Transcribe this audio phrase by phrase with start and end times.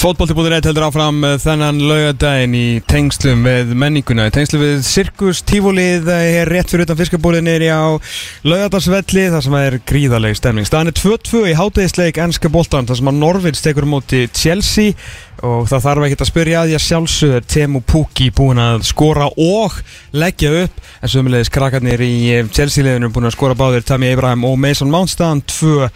[0.00, 6.08] Fótbolti.net heldur áfram eh, þennan laugadaginn í tengslum við menninguna, í tengslum við Sirkus Tífólið
[6.14, 8.00] er rétt fyrir utan fiskabólið nýri á
[8.48, 10.64] laugadagsvelli þar sem er gríðarleg stemning.
[10.64, 14.96] Staðan er 2-2 í hátæðisleik ennska bóltan þar sem að Norvids tekur móti Chelsea
[15.44, 19.76] og það þarf ekki að spyrja að ég sjálfsögur Temu Pukki búin að skora og
[20.16, 24.92] leggja upp en sömulegis krakkarnir í Chelsea-liðinu búin að skora báðir Tammy Abraham og Mason
[24.92, 25.90] Mount staðan 2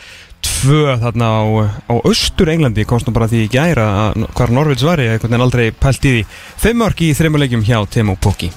[0.44, 1.42] tvö þarna á,
[1.90, 5.46] á austur Englandi komst nú bara því gæra að hvar Norvids var ég, einhvern veginn
[5.48, 6.26] aldrei pælt í því.
[6.64, 8.52] Fimm mörg í þreimulegjum hjá Temo Pukki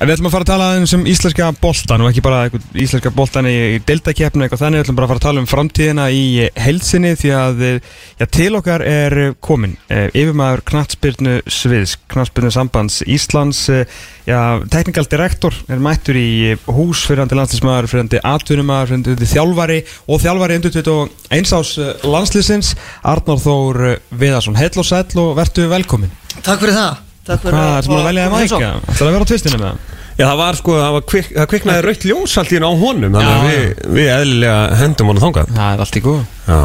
[0.00, 3.10] En við ætlum að fara að tala aðeins um íslenska boltan og ekki bara íslenska
[3.12, 6.06] boltan í, í deltakeppnu eitthvað þannig, við ætlum bara að fara að tala um framtíðina
[6.16, 6.22] í
[6.56, 13.60] heilsinni því að já, til okkar er komin eh, yfirmæður knatsbyrnu sviðs, knatsbyrnu sambands Íslands,
[13.68, 14.40] eh, já,
[14.72, 19.78] teknikal direktor er mættur í hús fyrirhandi landslýsmaður, fyrirhandi atvinnumæður, fyrirhandi þjálfari
[20.08, 21.76] og þjálfari undir 21 ás
[22.08, 22.72] landslýsins,
[23.04, 23.84] Arnór Þór
[24.16, 26.18] Viðarsson, heil og sæl og verðtu velkomin.
[26.40, 27.09] Takk fyrir það.
[27.30, 28.70] Hvað er það sem að velja að mæka?
[28.90, 29.96] Það er að vera á tvistinu með það?
[30.20, 33.30] Já, það var sko, það, var kvik, það kviknaði raukt ljósalt hérna á honum Þannig
[33.30, 33.62] að við,
[33.96, 36.18] við eðlilega hendum honum þangað Það er allt í góð
[36.50, 36.58] Já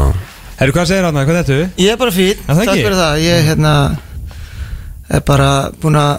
[0.56, 1.20] Herru, hvað segir hann?
[1.20, 1.68] Hvað er þetta?
[1.84, 3.72] Ég er bara fín, það takk fyrir það Ég hérna,
[5.16, 5.48] er bara
[5.82, 6.12] búin að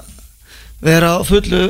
[0.88, 1.62] vera á fullu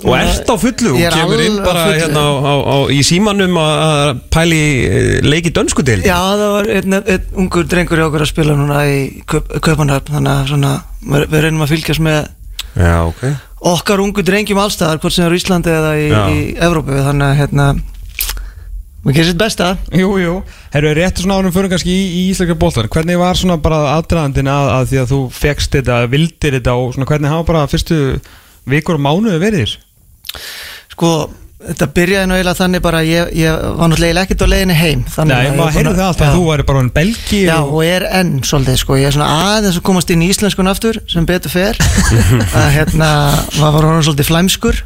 [0.00, 3.80] Og ert á fullu og kemur inn bara hérna á, á, á, í símanum að-
[3.84, 8.24] að pæli eh, leiki dönsku til Já, það var einn, einn ungur drengur í okkur
[8.24, 10.72] að spila núna í Kaup, Kaupanhöfn Þannig að svona,
[11.04, 12.20] við reynum að fylgjast með
[12.80, 13.22] Já, ok.
[13.74, 17.40] okkar ungu drengjum allstaðar Hvort sem er í Íslandi eða í, í Evrópu Þannig að
[17.44, 17.68] hérna
[19.00, 19.66] Við gerum sitt besta.
[19.96, 20.32] Jú, jú.
[20.74, 24.50] Herru, réttu svona árum fyrir kannski í, í íslenska bóltan Hvernig var svona bara aðdraðandinn
[24.52, 28.00] að, að því að þú fegst þetta, vildir þetta og svona hvernig hafa bara fyrstu
[28.68, 29.72] vikur og mánuði verið?
[30.94, 31.10] Sko,
[31.60, 35.34] þetta byrjaði nú eiginlega þannig bara Ég, ég var náttúrulega ekkert á leiðinni heim þannig
[35.34, 37.74] Nei, að ég maður að- það alltaf að þú væri bara en belgi Já, og...
[37.74, 41.00] og er enn svolítið sko, ég er svona aðeins að komast inn í íslenskun aftur
[41.10, 41.80] sem betur fer.
[42.60, 43.10] Að hérna,
[43.60, 44.80] maður var hann svolítið flæmskur.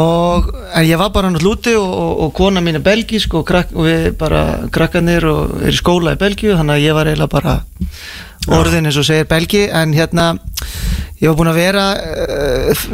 [0.00, 0.46] Og
[0.78, 3.72] en ég var bara hann úti og, og, og kona mín er belgísk og, krak,
[3.74, 7.32] og við bara krakkanir og er í skóla í Belgíu þannig að ég var eiginlega
[7.32, 7.56] bara
[8.48, 10.32] orðin eins og segir belgi en hérna
[11.20, 12.86] ég var búin að vera uh,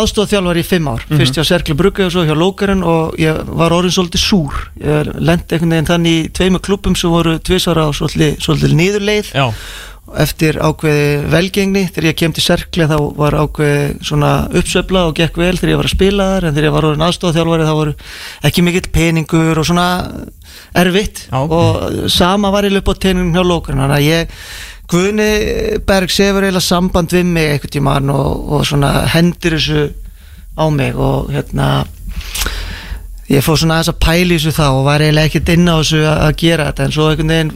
[0.00, 1.04] aðstofþjálfar í fimm ár.
[1.10, 4.62] Fyrst hjá Serkli Brugge og svo hjá Lókarinn og ég var orðin svolítið súr.
[4.80, 9.32] Ég lendi einhvern veginn þannig í tveimu klubbum sem voru tvisara á svolítið, svolítið niðurleið.
[9.36, 9.46] Já,
[10.18, 15.38] eftir ákveði velgengni þegar ég kem til Serkli þá var ákveði svona uppsöfla og gekk
[15.38, 17.94] vel þegar ég var að spila þar en þegar ég var orðin aðstofþjálfari þá voru
[18.48, 19.86] ekki mikill peningur og svona
[20.80, 21.26] erfitt.
[21.30, 21.38] Já.
[21.44, 24.34] og sama var ég upp á teinum hjá Lókarinn þannig að ég
[24.90, 25.30] Guðni
[25.86, 29.84] Berg sefur eiginlega samband við mig einhvern tímann og, og svona hendir þessu
[30.58, 31.68] á mig og hérna
[33.30, 35.74] ég fór svona aðeins að pæla í þessu þá og var eiginlega ekkert inn á
[35.78, 36.86] þessu að, gera þetta.
[36.86, 37.52] En svo einhvern veginn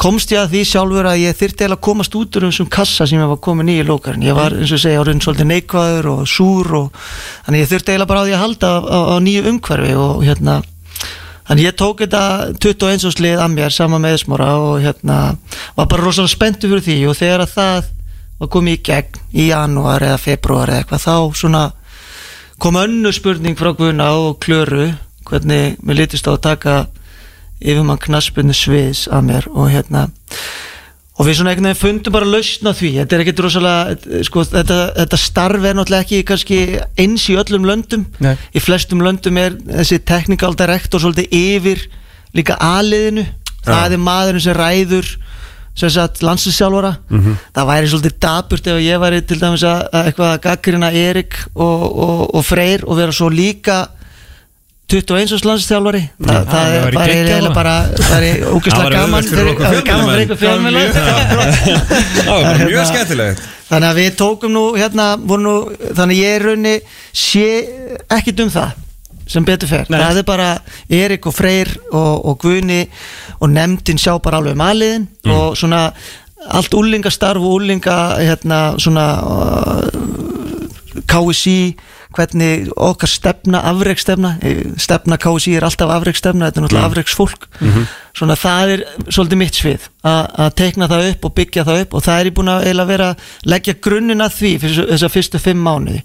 [0.00, 3.06] komst ég að því sjálfur að ég þyrfti eiginlega að komast út úr þessum kassa
[3.08, 6.10] sem ég var komin í í lókarinn ég var eins og segja orðin svolítið neikvæður
[6.14, 7.02] og súr og
[7.44, 10.24] þannig ég þurfti eiginlega bara á því að halda á, á, á nýju umhverfi og
[10.24, 10.62] hérna
[11.44, 12.22] Þannig ég tók þetta
[12.56, 15.18] 21 árs lið að mér sama með Esmóra og hérna
[15.76, 16.98] var bara rosalega spenntu fyrir því.
[17.10, 17.90] Og þegar að það
[18.40, 21.64] var komið í gegn í janúar eða februar eða eitthvað þá svona
[22.62, 24.88] kom önnur spurning frá Guðna og Klöru
[25.28, 26.76] hvernig mér litist á að taka
[27.60, 29.50] yfirmann knaspunni sviðs að mér.
[29.52, 30.08] Og hérna
[31.14, 32.90] og við svona einhvern veginn fundum bara lausn á því.
[33.00, 36.58] Þetta er ekkert rosalega sko, þetta, þetta starf er náttúrulega ekki kannski
[36.98, 38.08] eins í öllum löndum.
[38.24, 38.34] Nei.
[38.50, 41.86] í flestum löndum er þessi technical director svolítið yfir
[42.34, 43.28] líka aðliðinu.
[43.64, 45.14] Það er maðurinn sem ræður
[45.74, 46.92] sem sagt landsinsjálfara
[47.54, 51.34] það væri svolítið daburt ef ég væri til dæmis að að eitthvað að gaggrina Erik
[51.54, 53.88] og, og, og Freyr og vera svo líka
[54.92, 59.28] 21 árs landsinsjálfari Þa, það, það er eiginlega bara það er ógeðslega gaman
[59.88, 63.44] gaman fyrir ykkur fjölmjöla Það var bara mjög Hérna- skemmtilegt.
[63.64, 65.54] Þannig að við tókum nú hérna, voru nú,
[65.96, 66.74] þannig að ég er raunni
[67.16, 67.46] sé
[68.12, 68.74] ekkit um það
[69.32, 69.96] sem betur fer, Nei.
[70.02, 70.48] það er bara
[70.92, 72.82] Erik og Freyr og, og Guðni
[73.40, 75.86] og nefndin sjá bara alveg maliðin og svona
[76.52, 79.88] allt úlingastarf og úlinga hérna svona uh,
[81.08, 81.56] KSI
[82.14, 84.34] hvernig okkar stefna, afreiksstefna
[84.80, 87.48] stefna KSI er alltaf afreiksstefna þetta er náttúrulega afreiksfólk
[88.14, 92.04] svona það er svolítið mitt svið að teikna það upp og byggja það upp og
[92.06, 95.64] það er búin að eiginlega vera að leggja grunninn að því fyrir þessar fyrstu fimm
[95.64, 96.02] mánuði.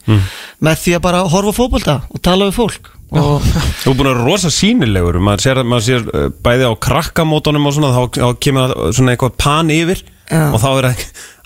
[0.66, 3.46] Með því að bara horfa á fótbolta og tala við fólk og
[3.82, 7.66] Þú er búin að vera rosa sínilegur maður sér, maður sér uh, bæði á krakkamótonum
[7.66, 10.44] og svona þá, kemur svona eitthvað pan yfir Já.
[10.54, 10.96] og þá er, er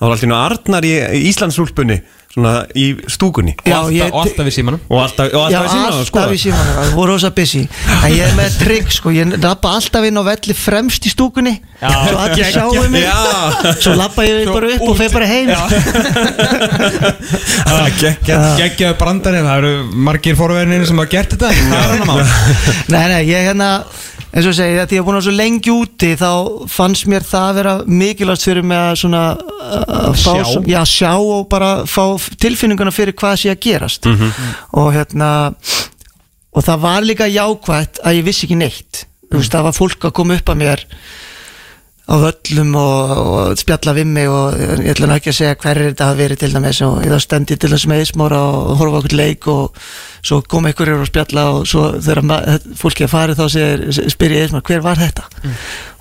[0.03, 2.01] alltaf Arnar í, í Íslandsúlpunni
[2.33, 3.53] svona í stúkunni.
[3.62, 4.80] Já, og, ég- alltaf, og alltaf við símanum.
[4.89, 7.30] Og alltaf, og Já, alltaf í símanum að skoða alltaf í símanum, það voru rosa
[7.38, 7.62] busy.
[7.94, 11.53] En ég er með trygg, sko, ég lappa alltaf inn á velli fremst í stúkunni
[11.83, 13.03] Svo allir sjáu mig.
[13.03, 13.74] Já.
[13.77, 15.51] Svo lappa ég bara upp og feir bara heim.
[17.63, 17.94] Það er
[18.57, 19.74] geggjaði brandari Það eru
[20.07, 21.51] margir fórverðinir sem hafa gert þetta.
[21.53, 22.15] Það er hann að má
[22.94, 23.69] Nei, nei, ég hérna
[24.33, 26.30] eins og segi, því ég er búin að svo lengi úti þá
[26.74, 30.44] fannst mér það að vera mikilvægt fyrir mig að svona að fá, Sjá.
[30.50, 32.06] svo- já, sjá og bara fá
[32.41, 34.07] tilfinninguna fyrir hvað sé að gerast.
[34.74, 35.30] Og hérna
[36.53, 39.06] og það var líka jákvætt að ég vissi ekki neitt.
[39.31, 40.83] Þú veist, það var fólk að koma upp að mér
[42.03, 45.86] á völlum og, og spjalla við mig og ég ætla nú ekki að segja hverju
[45.94, 49.00] þetta hafi verið til dæmis og ég þá stendi til þess með Ísmóra og horfa
[49.00, 49.77] okkur leik og
[50.23, 53.81] svo kom einhverjur og spjalla og svo þegar fólki að fari þá segir,
[54.13, 55.25] spyr ég Ísmóra hver var þetta?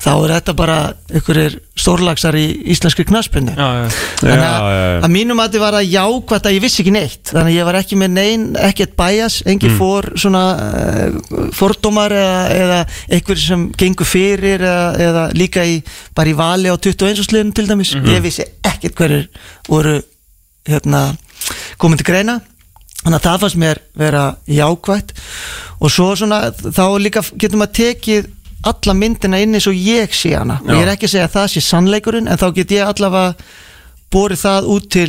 [0.02, 0.76] Þá er þetta bara
[1.10, 3.88] einhverjir stórlagsar í íslenski knaspinni Já, já.
[4.20, 5.00] þannig Já, að, já, já.
[5.06, 7.32] að mínum að þið var að jákvæmt að ég vissi ekki neitt.
[7.32, 12.38] Þannig að ég var ekki með neinn, ekkert bias engin fór svona uh, fordómar eða,
[12.60, 12.78] eða
[13.10, 15.80] einhverjir sem gengur fyrir eða, eða líka í,
[16.14, 17.26] bara í vali á 21.
[17.26, 17.94] sliðinu til dæmis.
[18.06, 19.28] Ég vissi ekkert hverjir
[19.70, 19.98] voru
[20.68, 21.08] hérna
[21.82, 22.38] komið til greina
[23.02, 25.12] þannig að það fannst mér vera jákvætt
[25.82, 28.31] og svo svona þá líka getur maður tekið
[28.62, 31.37] alla myndina inn eins og ég sé hana og ég er ekki að segja að
[31.38, 33.34] það sé sannleikurinn en þá get ég allavega
[34.12, 35.08] borið það út til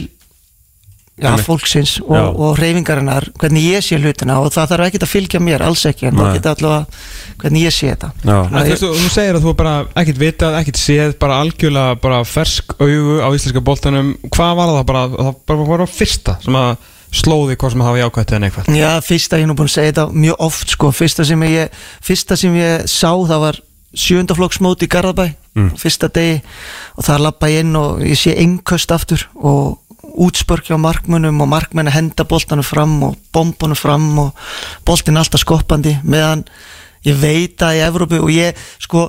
[1.14, 1.46] já, Einmitt.
[1.46, 2.24] fólksins og, Já.
[2.34, 6.08] og reyfingarinnar hvernig ég sé hlutina og það þarf ekki að fylgja mér alls ekki
[6.10, 6.32] en þá Nei.
[6.40, 6.86] get allavega
[7.44, 8.38] hvernig ég sé þetta Já.
[8.50, 12.74] En þú þú segir að þú bara ekkert vitað, ekkert séð, bara algjörlega bara fersk
[12.80, 16.90] augu á íslenska boltanum Hvað var það bara, það bara var á fyrsta sem að
[17.14, 18.72] slóði hvað sem hafa jákvætt eða neikvætt.
[18.74, 21.78] Já, fyrsta, ég er nú búin að segja þetta mjög oft sko, fyrsta sem ég,
[22.04, 23.62] fyrsta sem ég sá það var
[23.94, 25.28] sjöndaflokksmót í Garðabæ
[25.78, 26.42] fyrsta degi.
[26.98, 31.50] Og þar lappa ég inn og ég sé einköst aftur og útspörkja á markmunum og
[31.50, 34.42] markmenn að henda boltanum fram og bombunum fram og
[34.86, 36.44] boltin alltaf skoppandi meðan
[37.08, 39.08] ég veit að í Evrópu og ég sko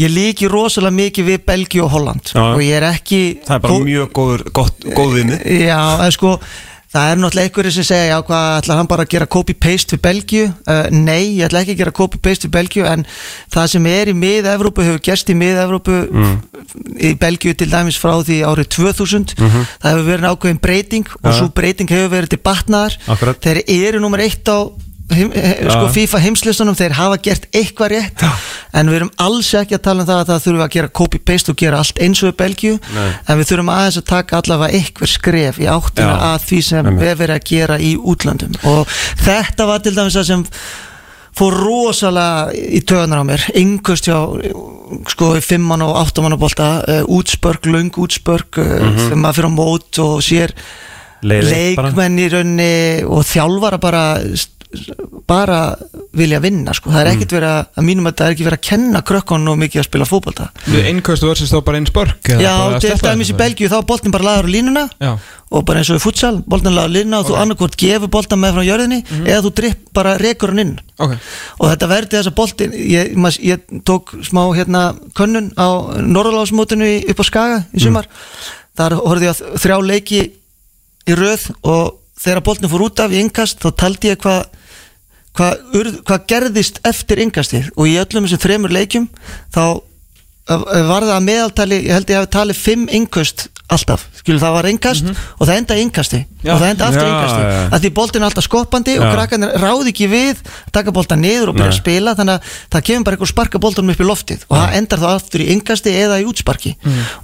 [0.00, 2.32] ég líki rosalega mikið við Belgi og Holland.
[2.32, 2.42] Já.
[2.54, 6.36] og ég er ekki Það er bara mjög góður, gott, góð vinni Já, en sko
[6.96, 10.02] það er náttúrulega einhverju sem segja já, hvað ætlar hann bara að gera copy-paste við
[10.06, 10.46] Belgíu?
[10.66, 13.04] Uh, nei, ég ætla ekki að gera copy-paste við Belgíu en
[13.52, 15.98] það sem er í mið-Evrópu hefur gerst í mið-Evrópu
[16.96, 21.36] í Belgíu til dæmis frá því árið 2000 það hefur verið ákveðin breyting og Ja.
[21.38, 22.96] svo breyting hefur verið til batnaðar.
[23.06, 23.40] Akkurat.
[23.42, 24.58] þeir eru nummer eitt á
[25.12, 25.90] heim, he, sko.
[25.94, 28.24] FIFA heimslistunum þeir hafa gert eitthvað rétt
[28.76, 31.52] en við erum alls ekki að tala um það að það þurfum að gera copy-paste
[31.52, 33.06] og gera allt eins og við Belgíu Nei.
[33.26, 36.18] en við þurfum aðeins að taka allavega eitthvað skref í áttina Já.
[36.32, 37.04] að því sem Einmitt.
[37.04, 40.44] við verið að gera í útlöndum og þetta var til dæmis það sem
[41.36, 44.18] fór rosalega í töðunar á mér yngust hjá
[45.12, 50.00] sko í fimmann og áttamannabólta uh, útspörk, löng útspörk uh, þegar maður fyrir á mót
[50.00, 50.54] og sér
[51.20, 51.42] bara.
[51.50, 52.72] leikmenn í raunni
[53.04, 54.04] og þjálfara bara
[55.26, 55.58] bara
[56.16, 56.90] vilja vinna sko.
[56.92, 59.52] það er ekkert verið að, að mínum að það er ekki verið að kenna krökkunum
[59.52, 60.46] og mikið að spila fótbolta.
[60.70, 63.36] Við innköstu versus þá bara einn spörk eða Já, til sleppa dæmis í?
[63.40, 65.10] Belgíu þá er boltin bara laður á línuna Já,
[65.50, 68.42] og bara eins og í futsal, boltin laður á línuna og þú annarkvort gefur boltan
[68.42, 70.74] með frá jörðinni eða þú dripp bara rekur hann inn.
[71.02, 71.16] Ok.
[71.60, 74.86] Og þetta verði þess að boltin ég, mas, ég tók smá hérna
[75.18, 75.68] könnun á
[76.02, 78.08] Norðalásmótinu í- upp á Skaga í sumar.
[78.76, 80.20] Þar horfði ég á þrjá leiki
[81.06, 84.44] í röð og þegar boltin fór út af í yngast þá taldi ég hvað
[85.36, 89.10] hvað hvað gerðist eftir yngastið og í öllum þessum þremur leikjum
[89.54, 89.64] þá
[90.46, 94.66] var það að meðaltali ég held ég hafi talið fimm yngust alltaf, skilur það var
[94.72, 96.52] yngast og það enda yngasti Já.
[96.54, 99.10] og það enda aftur Já, yngasti já, að því boltin er alltaf skoppandi og Já.
[99.14, 101.80] krakkarnir ráði ekki við að taka boltan niður og byrja að Nei.
[101.80, 105.02] spila þannig að það kemur bara eitthvað sparka boltanum upp í loftið og það endar
[105.02, 106.74] þá aftur í yngasti eða í útsparki.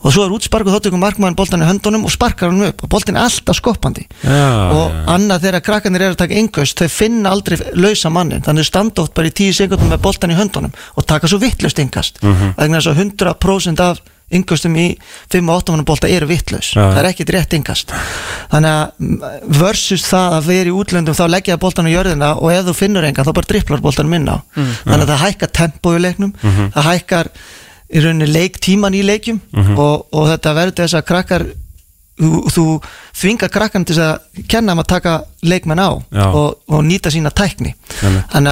[0.03, 2.83] Og svo er útspark og þá tekur markmann boltan í höndunum og sparkar hann upp
[2.87, 4.07] og boltin er alltaf skoppandi.
[4.23, 8.71] Og annað þegar krakkarnir eru að taka yngust þau finna aldrei lausa mannin þannig
[9.03, 12.55] oft bara í tíu sekundum með boltan í höndunum og taka svo vittlust yngast Mhm.
[12.57, 12.81] vegna
[14.33, 14.87] þess að 100% af yngustum í
[15.33, 16.83] 5 og 8 mann bolta eru vittlaus Já.
[16.83, 17.95] það er ekkit rétt yngast
[18.53, 19.17] þannig að mm,
[19.61, 22.77] versus það að vera í útlöndum þá leggja það boltan á jörðina og ef þú
[22.79, 24.39] finnur enga þá bara dripplar boltan minna á.
[24.85, 27.33] Þannig að það hækkar tempo í leiknum það hækkar
[27.93, 29.41] í rauninni leiktíman í leikjum
[29.77, 31.45] og, og þetta verður þess að krakkar
[32.23, 32.65] þú, þú
[33.21, 37.75] þvinga krakkan til að kenna um að taka leikmenn á og, og nýta sína tækni.
[38.03, 38.51] Að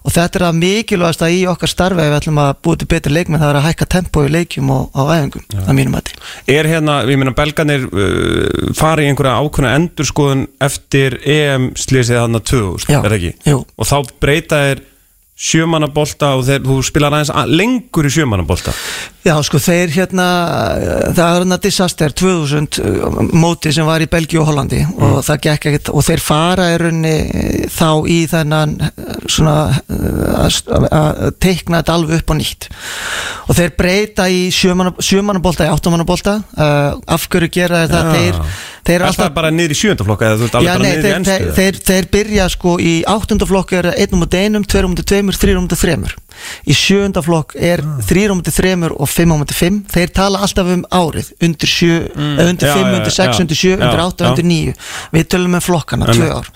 [0.00, 2.88] og þetta er að mikilvægast að í okkar starfi ef við ætlum að búið til
[2.94, 6.12] betri leikmenn það er að hækka tempo í leikjum og á æfingum að mínum að
[6.50, 12.40] Er hérna, ég meina belganir uh, fari í einhverja ákveðna endurskoðun eftir EM slísið þarna
[12.40, 13.34] 2000, Já, er það ekki?
[13.52, 13.60] jú.
[13.76, 14.82] Og þá breyta þeir
[15.40, 18.74] sjömannabolta og þeir, þú spilar aðeins að, lengur í sjömannabolta?
[19.24, 20.26] Já, sko, þeir hérna,
[21.16, 25.42] það er hérna Disaster 2000 uh, móti sem var í Belgíu og Hollandi og það
[25.46, 28.76] gekk ekkert og þeir fara í rauninni þá í þennan
[29.26, 29.56] svona
[30.90, 32.68] að teikna þetta alveg upp á nýtt.
[33.48, 38.10] Og þeir breyta í sjömannabolta í áttamannabólta uh, af hverju gera það?
[38.10, 38.16] Já.
[38.16, 38.42] þeir,
[38.90, 41.36] þeir Er það bara niður í sjöndaflokka eða þú ert alveg bara niður í ennstu
[41.36, 45.60] þeir, þeir, þeir byrja sko í áttundaflokk er 1 mútið 1, 2 mútið 2, 3
[45.62, 46.18] mútið 3
[46.70, 47.98] í sjöundaflokk er Ah.
[48.08, 52.38] 3 mútið 3 og 5 mútið 5 þeir tala alltaf um árið undir 7, mm.
[52.38, 53.40] 5, já, undir 6, já.
[53.42, 54.28] undir 7, Já, undir 8, já.
[54.30, 54.74] undir 9
[55.12, 56.32] við tölum með flokkana, 2 Einmitt.
[56.38, 56.48] ár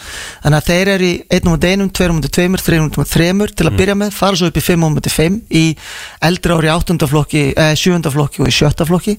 [0.44, 3.64] þannig að þeir eru í 1 mútið 1, 2 mútið 2 3 mútið 3 til
[3.64, 3.72] Mm.
[3.74, 5.64] að byrja með fara svo upp í 5 mútið 5 í
[6.22, 9.14] eldra ári áttundaflokki, eh, sjöundaflokki og í sjöttaflokki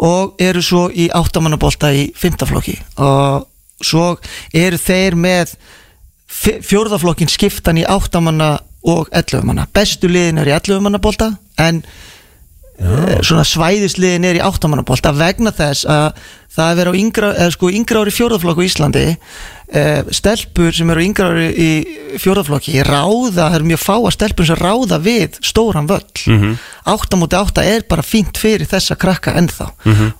[0.00, 2.12] og eru svo í áttamannabolta í
[2.46, 3.46] fymtaflokki og
[3.84, 4.16] svo
[4.56, 5.56] eru þeir með
[6.66, 11.82] fjórðaflokkin skiptan í áttamanna og ellufumanna bestu liðin er í ellufumannabolta en
[12.78, 16.18] eh, svona svæðisliðin er í áttamannabolta vegna þess að
[16.56, 20.92] það er verið á yngra, eða sko yngra ári fjórðaflokku í Íslandi eh, stelpur sem
[20.92, 21.70] eru á yngra ári í
[22.22, 26.22] fjórðaflokki ráða, það eru mjög fáa stelpur sem ráða við stóran völl.
[26.26, 26.54] Mm -hmm.
[26.94, 29.68] áttamóti átta er bara fínt fyrir þessa krakka ennþá.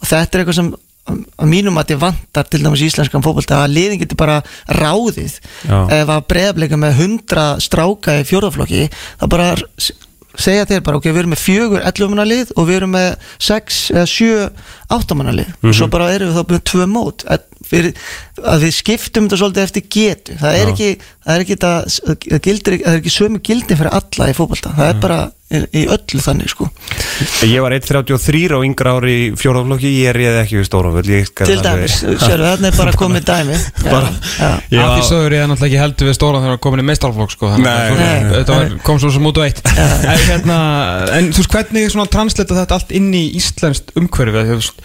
[0.00, 0.74] Og þetta er eitthvað sem
[1.06, 4.40] að mínum að þetta vantar til dæmis í íslenskan fótbolta að liðin getur bara
[4.78, 5.38] ráðið.
[5.66, 5.78] Já.
[6.00, 9.52] ef að breyðableika með 100 stráka í fjórðaflokki þá bara
[10.40, 13.08] segja þeir bara ok, við erum með fjögur 11 lið og við erum með
[13.48, 14.48] 6 eða 7
[14.96, 15.52] 8 lið.
[15.62, 17.24] Og svo bara erum við þá með tvö mót.
[17.26, 17.94] Að, fyrir,
[18.42, 20.36] að við skiptum þetta svolítið eftir getu.
[20.40, 20.72] Það er Já.
[20.74, 20.90] ekki,
[21.26, 24.74] það er ekki það, það, gildir, það er ekki sömu gildin fyrir alla í fótbolta.
[24.76, 26.68] Það er bara í, í öllu þannig sko.
[27.46, 31.58] Ég var 1.33 á yngra ári í fjórðaflokki Ég réði ekki við stóraföll ég til
[31.64, 33.56] dæmis, sérðu, þarna er bara komið dæmi.
[33.56, 34.50] Já, Bara- já.
[34.74, 36.86] Ég Af því sögur ég er náttúrulega ekki heldur við stóran þegar hann komin í
[36.90, 37.52] meistarflokk sko.
[37.56, 38.02] Að
[38.36, 39.62] Þetta var- kom svo sem út og eitt.
[39.76, 40.58] En, hérna,
[41.16, 44.44] en þú veist hvernig svona translita þetta allt inn í íslenskt umhverfi?
[44.50, 44.82] Þú veist,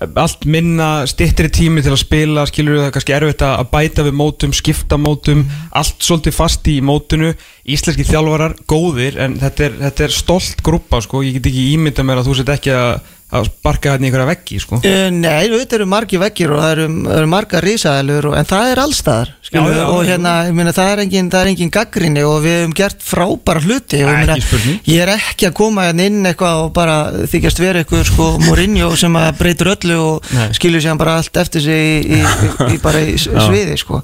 [0.00, 4.54] allt minna stittri tími til að spila skilur það kannski erfitt að bæta við mótum
[4.56, 7.32] skipta mótum, allt svolítið fast í mótunu,
[7.62, 12.06] íslenski þjálfarar góðir en þetta er, þetta er stolt grúpa sko, ég get ekki ímynda
[12.06, 12.94] mér að þú set ekki að,
[13.32, 16.72] að sparka hérna í einhverja veggi sko Uh, Nei, þetta eru margi veggir og það
[16.74, 16.86] eru,
[17.16, 20.90] eru marga risaðalur og, en það er allstaðar Já, já, og hérna, ég meina, það
[20.94, 24.78] er engin, það er engin gaggrinni og við hefum gert frábæra hluti og spurning.
[24.88, 26.94] ég er ekki að koma hérna inn eitthvað og bara
[27.28, 30.46] þykjast vera eitthvað sko Mourinho sem að breytur öllu og Nei.
[30.56, 34.00] skilur sér bara allt eftir sig í, í, í, í bara í s- sviði sko.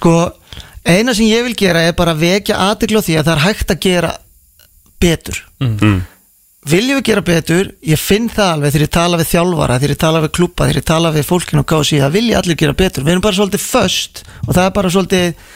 [0.00, 0.14] sko,
[0.88, 3.74] eina sem ég vil gera er bara vekja aðteglu á því að það er hægt
[3.76, 4.14] að gera
[5.00, 6.00] betur Mm.
[6.66, 10.02] Viljum við gera betur, ég finn það alveg þegar ég tala við þjálfara, þegar ég
[10.02, 13.06] tala við klúpa þegar ég tala við fólkinu og kási, það vilja allir gera betur.
[13.06, 15.46] Við erum bara svolítið föst og það er bara svolítið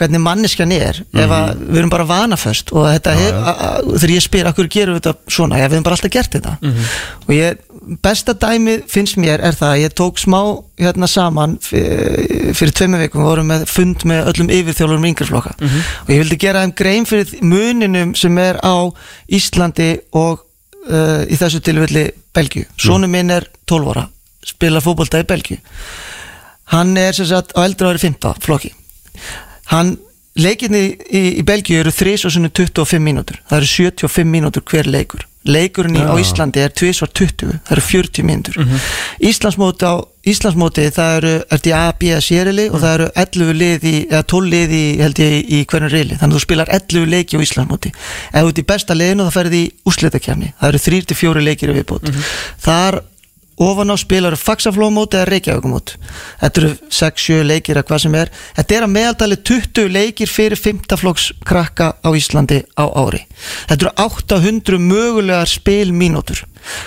[0.00, 4.12] hvernig manneskjan er ef að við erum bara vanaföst og þetta hef, a, a, þegar
[4.14, 6.54] ég spyr akkur gerum við þetta svona, já við erum bara alltaf gert þetta.
[7.26, 7.60] Og ég,
[8.04, 10.38] besta dæmi finnst mér er það að ég tók smá
[10.80, 16.14] hérna saman fyrir, fyrir tveimu vikum, við vorum með fund með öllum yfirþjólurum yngreflokka og
[16.14, 18.88] ég vildi gera þeim grein fyrir muninum sem er á
[19.28, 20.40] Íslandi og
[20.88, 24.08] uh, í þessu tilfelli Belgíu, sonu minn er 12 ára
[24.46, 25.60] spila fótbolta í Belgíu.
[26.72, 28.72] Hann er sem sagt á eldra ári 15 flokki
[29.70, 29.96] hann
[30.38, 33.40] leikinni í, í Belgíu eru 3 og 25 mínútur.
[33.50, 35.26] Það eru 75 mínútur hver leikur.
[35.48, 38.58] Leikurinn í, á Íslandi er 2 og 20 það eru 40 mínútur.
[39.24, 39.94] Íslandsmóti á
[40.28, 43.94] Íslandsmóti það eru er í A, B, C riðli og það eru 11 lið í,
[44.10, 47.40] eða 12 lið í held ég í, hvernig riðli, þannig að þú spilar 11 leiki
[47.40, 51.46] á Íslandsmóti, ef þú ert í besta liðinu þá ferði í úslitakefni, það eru 3-4
[51.48, 52.12] leikir viðbót,
[52.60, 53.00] þar
[53.60, 55.94] ofan á spilaru faxaflómót eða reykjavíkumót
[56.40, 58.30] þetta eru 6-7 leikir eða hvað sem er.
[58.56, 60.96] Þetta er að meðaldali 20 leikir fyrir 5.
[61.00, 63.22] flokks krakka á Íslandi á ári.
[63.68, 66.44] Þetta eru 800 mögulegar spilmínútur.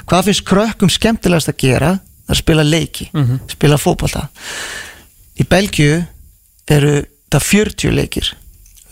[0.10, 1.92] Hvað finnst krökkum skemmtilegast að gera?
[2.24, 3.10] Það er að spila leiki,
[3.51, 4.27] spila fótbolta.
[5.38, 5.98] Í Belgíu
[6.72, 6.94] eru
[7.34, 8.30] það 40 leikir.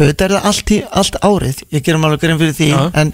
[0.02, 1.64] Þetta er það allt, í, allt árið.
[1.72, 2.82] Ég gerum alveg grein fyrir því Já.
[2.98, 3.14] en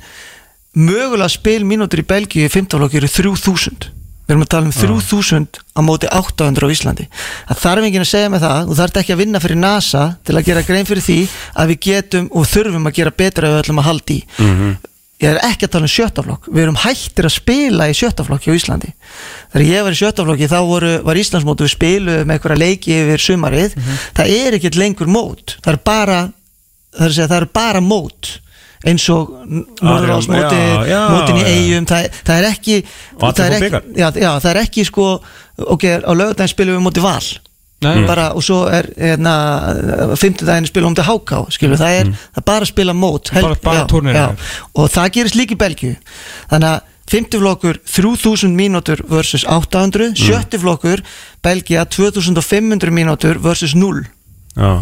[0.77, 3.91] mögulega spilmínútur í Belgíu í 15 flokki eru 3000
[4.27, 7.07] við erum að tala um 3000 á móti 800 á Íslandi.
[7.48, 8.67] Það þarf enginn að segja með það.
[8.67, 11.17] Og þarf ekki að vinna fyrir NASA til að gera grein fyrir því
[11.55, 14.19] að við getum og þurfum að gera betra ef við ætlum að halda í.
[15.17, 18.57] Ég er ekki að tala um sjöttaflokk við erum hættir að spila í sjöttaflokki á
[18.60, 18.91] Íslandi.
[19.50, 23.79] Þegar ég var í sjöttaflokki þá voru, var Íslandsmót við spiluðum einhverja leiki yfir sumarið.
[24.13, 25.55] Það er ekkert lengur mót.
[25.63, 26.19] Það er bara
[26.98, 28.36] það er, segja, það er bara mót
[28.86, 29.31] eins og
[30.62, 31.48] já, já, mótin í já.
[31.55, 32.77] eigum það, það er ekki
[33.17, 35.07] það er ekki, já, já, það er ekki sko
[35.57, 37.27] ok, á lögudaginn spilum við móti val.
[37.77, 38.07] Nei.
[38.10, 39.34] bara, og svo er hérna,
[40.17, 43.41] fimmtudaginn spila um til HK skilur, það er, það er bara að spila mót Mm.
[43.43, 44.38] Bara- bara turneringar.
[44.74, 45.96] og það gerist líka í Belgíu.
[46.50, 51.03] Þannig að fimmtuflokkur 3000 mínútur versus 800 sjöttiflokkur
[51.46, 54.07] Belgía 2500 mínútur versus 0
[54.57, 54.81] Já,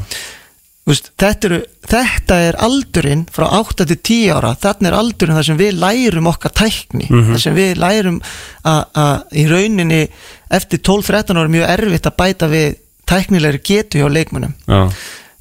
[0.86, 4.52] Vist, þetta, eru, þetta er aldurinn frá 8 til 10 ára.
[4.62, 7.08] Þarna er aldurinn þar sem við lærum okkar tækni.
[7.10, 8.20] Þar sem við lærum
[8.70, 10.02] að í rauninni
[10.54, 12.68] eftir 12-13 ára er mjög erfitt að bæta við
[13.10, 14.54] tæknilegri getu hjá leikmönnum.
[14.70, 14.84] Já,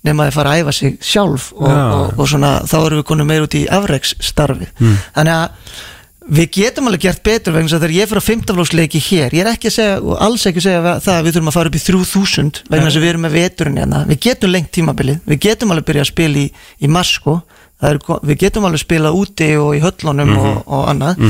[0.04, 1.82] nema að fara að æfa sig sjálf og, Já.
[1.96, 4.68] og, og svona, þá erum við konum meir út í afreiksstarfi
[5.16, 5.76] þannig að
[6.24, 9.50] við getum alveg gert betur vegna að þegar ég fyrir að fimmtaflóksleiki hér ég er
[9.50, 11.76] ekki að segja, og alls ekki að segja það að við þurfum að fara upp
[11.76, 15.20] í 3000 vegna þess að við erum með veturinn hérna, við getum lengt tímabilið.
[15.28, 16.46] Við getum alveg byrjað að spila í,
[16.80, 17.36] í mars sko.
[17.84, 18.00] Það er,
[18.30, 21.22] við getum alveg spilað úti og í höllunum og, og annað.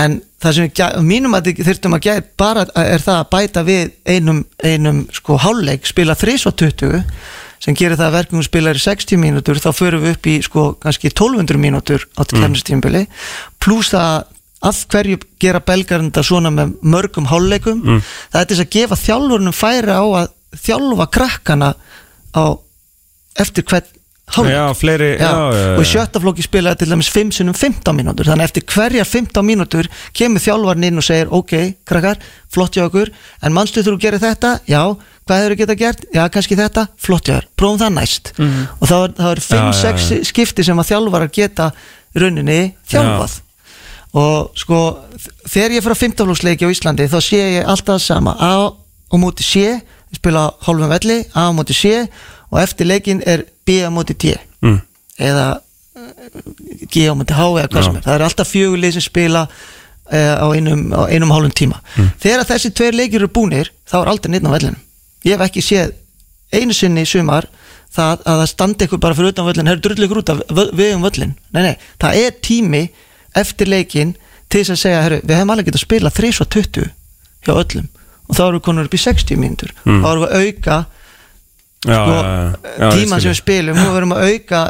[0.00, 3.92] En það sem við mínum að þurftum að gera bara er það að bæta við
[4.08, 7.04] einum, einum sko hálfleik spila 3 og 20
[7.64, 10.64] sem gerir það að verkefum spilar í 60 mínútur þá förum við upp í sko
[10.82, 13.08] kannski 1200 mínútur á mm.
[13.64, 14.30] pluss það
[14.64, 17.82] af hverju gera belgarenda svona með mörgum hálfleikum.
[18.32, 20.30] Það er þess að gefa þjálfurnum færi á að
[20.64, 21.74] þjálfa krakkana
[22.32, 22.44] á
[23.44, 23.90] eftir hvern
[24.48, 28.30] já, fleiri Já, já, og í sjötta flokki spilaði til dæmis 5 sinum 15 mínútur.
[28.30, 31.52] Þannig eftir hverja 15 mínútur kemur þjálfarinn inn og segir ok,
[31.86, 33.12] krakkar, flott hjá okkur
[33.44, 34.80] en mannstu þú gerir þetta, já.
[35.24, 37.46] Hvað hefur geta gert, já kannski þetta, flott hjá þér.
[37.56, 38.32] Prófum það næst.
[38.80, 41.70] Og þá er, þá er 5-6 Já, já, skipti sem að þjálfarar geta
[42.16, 43.38] rauninni þjálfað.
[44.14, 44.80] Og sko
[45.50, 48.36] þegar ég fyrir að 15 flokksleiki á Íslandi þá sé ég alltaf það sama.
[48.38, 48.52] A
[49.14, 49.80] og móti ég
[50.14, 51.18] spila á hálfum velli.
[51.34, 52.04] A og móti C
[52.54, 54.78] og eftir leikin er B á móti D Mm.
[55.20, 55.58] eða
[56.90, 58.04] G á móti H eða hvað sem er.
[58.06, 61.80] Það er alltaf fjögulið sem spila uh, á einum, á einum hálfum tíma.
[62.22, 64.80] Þegar þessi tveir leikir eru búnir þá er aldrei neitt á vellinum.
[65.26, 65.92] Ég hef ekki séð
[66.54, 67.46] einu sinni í sumar
[67.94, 70.40] það að það standi ykkur bara fyrir utan völlin hefur drullið ykkur út af
[70.74, 72.82] við um völlin nei, nei, það er tími
[73.38, 74.14] eftir leikin
[74.50, 76.90] til þess að segja, herru, við hefum alveg getað að spila 3 og 20
[77.44, 77.86] hjá öllum.
[78.24, 79.72] Og þá erum við konur upp í 60 mínútur.
[79.84, 80.84] Þá erum við að auka já,
[81.84, 82.18] sko,
[82.96, 84.62] tíman sem við spilum og við erum að auka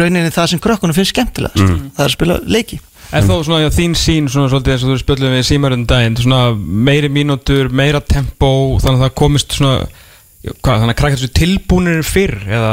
[0.00, 1.62] rauninni það sem krökkunum finnst skemmtilegast.
[1.64, 2.80] Það er að spila leiki.
[3.14, 6.16] Er þó svona já, þín sín svona svolítið eins og þú spjöldum við símarinn daginn
[6.18, 8.48] svona meiri mínútur, meira tempo
[8.82, 12.72] þannig að það komist svona já, hvað, þannig að krakkar þessu tilbúnir fyrr eða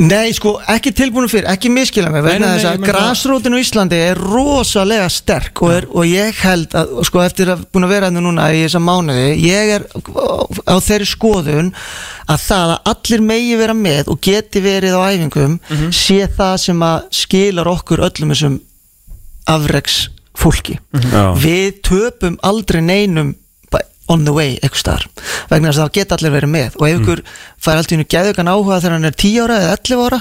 [0.00, 4.20] Nei, sko, ekki tilbúinu fyrir, ekki miskila mig vegna þess að grasrótin á Íslandi er
[4.20, 8.22] rosalega sterk og, er, og ég held að, sko, eftir að búin að vera hérna
[8.24, 9.84] núna í þessa mánuði, ég er
[10.64, 11.68] á þeirri skoðun
[12.24, 15.60] að það að allir megi vera með og geti verið á æfingum
[15.92, 18.58] sé það sem að skilar okkur öllum þessum
[19.52, 20.06] afreks
[20.38, 21.34] fólki Já.
[21.36, 23.34] við töpum aldrei neinum
[24.10, 25.06] on the way eitthvað staðar.
[25.50, 26.76] Vegna þess að það geta allir verið með.
[26.80, 27.24] Og ef ykkur
[27.62, 30.20] fær alltaf innu geðugan áhuga þegar hann er 10 ára eða 11 ára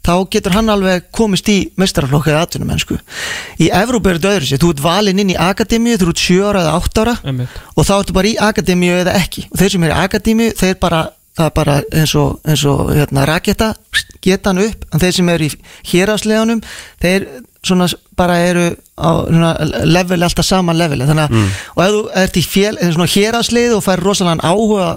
[0.00, 2.96] þá getur hann alveg komist í mestaraflokk eða atvinnumennsku.
[3.60, 6.38] Í Evrópu er þetta öðru sér, þú ert valinn inn í akademíu þú ert 7
[6.48, 7.58] ára eða 8 ára Einmitt.
[7.76, 9.46] og þá ertu bara í akademíu eða ekki.
[9.50, 11.02] Og þeir sem er í akademíu, þeir bara
[11.36, 13.70] það er bara eins og, eins og hérna, raketa,
[14.24, 14.88] geta hann upp.
[14.90, 15.52] En þeir sem eru í
[15.92, 16.64] hérasleganum
[17.00, 17.28] þeir
[17.66, 19.10] svona bara eru á
[19.84, 21.02] level, alltaf sama level.
[21.08, 22.72] Þannig að, og ef þú ert í fél,
[23.16, 24.88] héraslið og fær rosalega áhuga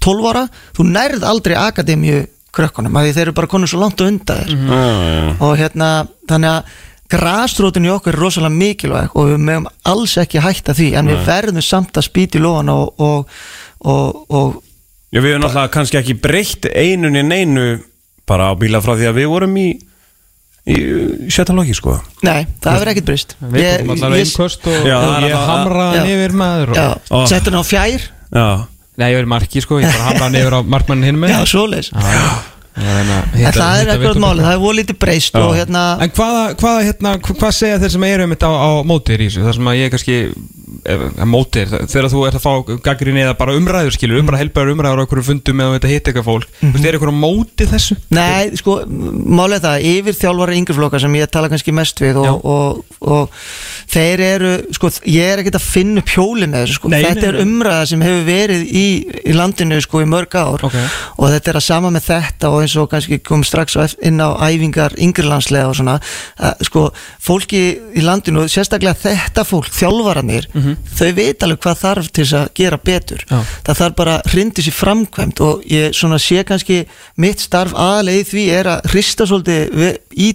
[0.00, 0.44] 12 ára,
[0.76, 2.22] þú nærð aldrei akademíu
[2.56, 4.54] krökkunum, af því þeir eru bara konur svo langt undan þér.
[4.54, 5.34] Já, já.
[5.38, 5.90] og hérna,
[6.28, 6.78] þannig að
[7.10, 11.22] grasrótin í okkur er rosalega mikilvæg og við mögum alls ekki hætta því en við
[11.26, 13.40] verðum samt að spýti lofan og, og,
[13.82, 14.58] og, og
[15.10, 17.64] Já, við erum náttúrulega kannski ekki breytt einun í neinu
[18.30, 19.68] bara á bíla frá því að við vorum í
[20.66, 21.96] sjötta loki, sko.
[22.26, 23.36] nei, það hefur ekkert breyst.
[23.40, 26.04] Við tókum allar einnkost og, Já, það er ég alltaf- hamraði Já.
[26.16, 27.18] yfir maður og, Ó.
[27.26, 28.00] settur hann á fjær.
[28.34, 28.48] Já,
[29.00, 31.90] Nei, ég verið marki sko, ég bara hamraði yfir á markmannin hinn með Já, svoleiðis.
[32.80, 36.84] En það er ekkert málið, það er voru lítið breyst og hérna En hvaða, hvaða,
[36.86, 39.42] hérna, hva- hvað segja þeir sem eru um þetta á, á mótir í þessu?
[39.44, 40.16] Það sem að ég kannski,
[41.30, 42.52] mótir, þegar þú ert að fá
[42.84, 46.10] gaggrinni eða bara umræður skilur, um bara helbar umræður á einhverju fundum eða þetta hitt
[46.10, 46.86] eitthvað fólk, mm -hmm.
[46.86, 47.96] er eitthvað á móti þessu?
[48.10, 52.30] Nei, sko, er það, yfir þjálfara yngreflokka sem ég tala kannski mest við Já.
[52.30, 53.30] og, og, og
[53.90, 57.26] þeir eru, sko, ég er ekkert að finna upp hjóli með þessu, sko, Nei, þetta
[57.26, 58.86] nei, er umræða sem hefur verið í,
[59.26, 60.76] í landinu, sko, í mörg ár Ok.
[61.16, 64.38] og þetta er að sama með þetta og eins og kannski kom strax inn á
[64.38, 65.98] æfingar yngrilandslega og svona,
[66.38, 66.86] að, sko,
[67.20, 67.62] fólki
[67.96, 69.70] í landinu, sérstaklega þetta fólk,
[70.60, 73.24] þjálfaranir, þau veit alveg hvað þarf til þess að gera betur.
[73.30, 73.40] Já.
[73.66, 78.20] það þarf bara að hrindi sér framkvæmt og ég svona sé kannski mitt starf aðalega
[78.20, 80.30] í því er að hrista svolítið í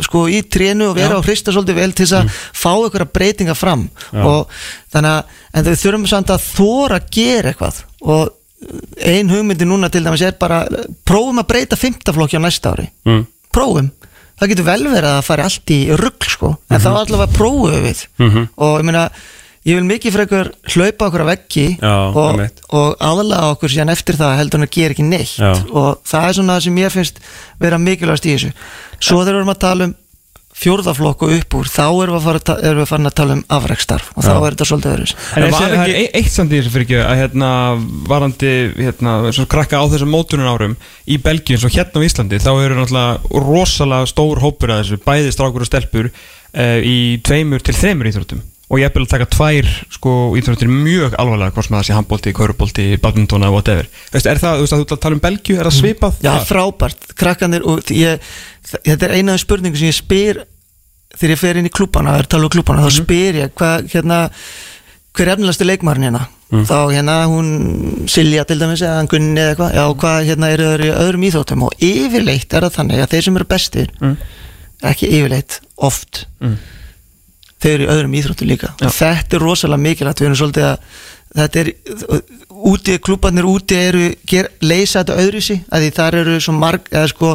[0.00, 1.18] sko í trénu og vera Já.
[1.18, 3.88] og hrista svolítið vel til þess að fá einhverja breytinga fram.
[4.14, 4.46] Og
[4.94, 7.80] þannig að en þau þurfum samt að þóra að gera eitthvað.
[8.06, 8.36] Og
[9.02, 10.62] ein hugmyndi núna til dæmis er bara
[11.08, 12.86] prófum að breyta fymtaflokki á næsta ári.
[13.08, 13.26] Mm.
[13.50, 13.90] prófum,
[14.38, 16.84] það getur vel verið að fari allt í rugg sko, en Mhm.
[16.84, 18.06] þá allavega prófum við.
[18.56, 19.10] Og ég meina
[19.68, 24.16] ég vil mikið frekar hlaupa okkur að veggi Já, og, og aðlaga okkur síðan eftir
[24.20, 25.34] það heldur en að gera ekki neitt.
[25.36, 25.50] Já.
[25.68, 27.18] og það er svona það sem ég finnst
[27.60, 28.52] vera mikilvægast í þessu.
[29.00, 29.96] Svo þegar við erum að tala um
[30.60, 34.24] fjórðaflokk og upp úr, þá erum við, að fara, farin að tala um afrekstarf og
[34.26, 34.40] þá Já.
[34.40, 36.58] er þetta svolítið öðruðs En En er, var það er ekki- e- eitt samt í
[36.58, 37.50] þessu fyrir ekki að hérna
[38.10, 42.50] varandi hérna, svo krakka á þessum mótunum árum í Belgíu og hérna á Íslandi þá
[42.66, 47.78] eru náttúrulega rosalega stór hópur að þessu, bæði strákur og stelpur uh, í tveimur til
[47.80, 51.86] þreimur íþróttum og ég er að taka tvær sko, íþróttir mjög alvarlega hvort sem það
[51.88, 53.88] sé handbólti, kaurubólti, badmintona whatever.
[54.14, 56.20] Veist, er það, þú veist að þú tala um Belgíu, er það svipað?
[56.22, 58.30] Já, frábært, krakkanir og ég,
[58.78, 60.42] þetta er eina af spurningu sem ég spyr
[61.16, 63.90] þegar ég fer inn í klúbana, það er tala um klúbana, þá spyr ég hvað,
[63.90, 64.20] hérna
[65.10, 66.26] hver er efnilegasti leikmarin hérna?
[66.50, 67.48] Þá hérna hún
[68.10, 71.62] Silja til dæmis eða hann Gunni eða eitthvað, já hvað hérna eru í öðrum íþróttum?
[71.66, 73.92] Og yfirleitt er það þannig að þeir sem eru bestir
[74.90, 76.24] ekki yfirleitt, oft
[77.60, 78.88] þeir eru í öðrum íþróttum líka Já.
[78.96, 80.78] þetta er rosalega mikilvægt við erum svolítið að
[81.40, 81.72] þetta er
[82.50, 86.88] úti, klúbarnir úti eru ger, leysa þetta öðru sí að því þar eru svo marg
[86.90, 87.34] eða sko,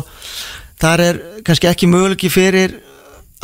[0.81, 2.79] þar er kannski ekki möguleiki fyrir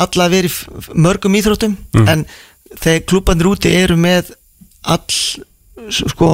[0.02, 2.26] alla að vera í mörgum íþróttum en
[2.74, 4.34] þegar klúbarnir úti eru með
[4.82, 6.28] all sko,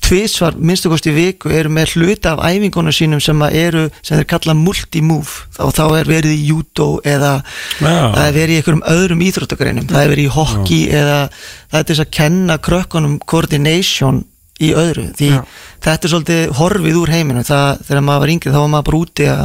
[0.00, 5.46] tvísvar minnstakosti viku eru með hluta af æfingunum sínum sem eru, sem þeir kalla multi-move.
[5.56, 7.92] Þá, þá er verið í judo eða Já.
[8.16, 9.88] það er verið í einhverjum öðrum íþróttagreinum.
[9.90, 14.24] Það er verið í hockey eða það er til þess að kenna krökkunum coordination
[14.60, 15.06] í öðru.
[15.16, 15.40] Því Já.
[15.86, 19.02] þetta er svolítið horfið úr heiminu það, þegar maður var yngri þá var maður bara
[19.04, 19.44] úti að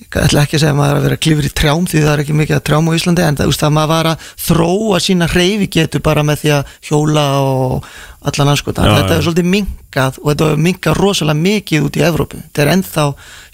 [0.00, 2.12] ég ætla ekki að segja að maður er að vera klifur í trjám því það
[2.14, 4.24] er ekki mikið að trjám á Íslandi en það, þú veist, að maður var að
[4.46, 7.86] þróa sína hreyfi getur bara með því að hjóla og
[8.30, 8.84] allan anskotan.
[8.90, 9.16] Já, þetta já.
[9.20, 12.40] er svolítið minkað og þetta er minkað rosalega mikið út í Evrópu.
[12.48, 13.04] Þetta er ennþá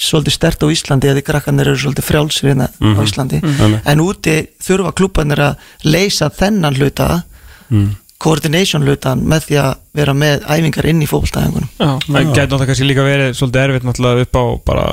[0.08, 3.42] svolítið stert á Íslandi eða krakkanir eru svolítið frjálsir hérna á Íslandi.
[3.42, 3.76] Mhm.
[3.84, 7.22] en úti þurfa klúbanir að leysa þennan hluta
[7.66, 7.96] Mm.
[8.22, 12.66] coordination hlutan með því að vera með æfingar inn í fótboltæðingunum Já, það gæti náttúrulega
[12.70, 14.84] kannski líka verið svolítið erfitt náttúrulega upp á bara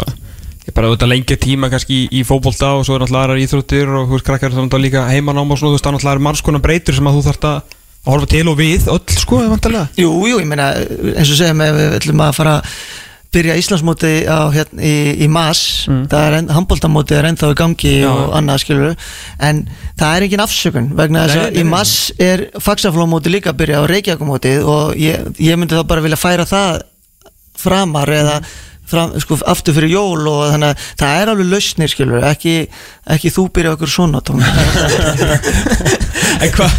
[0.71, 4.07] bara auðvitað lengja tíma kannski í, í fótbolta og svo er náttúrulega aðrar íþróttir og
[4.07, 6.43] þú veist krakkar sem náttúrulega líka heimanám og svona þú veist það er náttúrulega margs
[6.45, 10.11] konar breytur sem að þú þarft að horfa til og við öll sko vantarlega Jú,
[10.29, 12.77] jú, ég meina eins og segjum ef við ætlum að fara að
[13.33, 14.95] byrja Íslandsmóti á, hérna, í,
[15.25, 18.09] í MAS það er enn, handbóltamóti er ennþá í gangi Já.
[18.11, 18.91] og annað skilur
[19.47, 19.63] en
[19.97, 21.71] það er engin afsökun vegna þess að í nei.
[21.71, 26.21] MAS er faxaflómóti líka að byrja á Reykjavíkumótið og ég, ég myndi þá bara vilja
[26.21, 26.83] færa það
[27.63, 28.37] framar eða
[28.89, 32.55] fram, sko, aftur fyrir jól og þannig að það er alveg lausnir skilur ekki,
[33.15, 34.43] ekki þú byrja okkur svona tóm
[36.43, 36.71] En hvað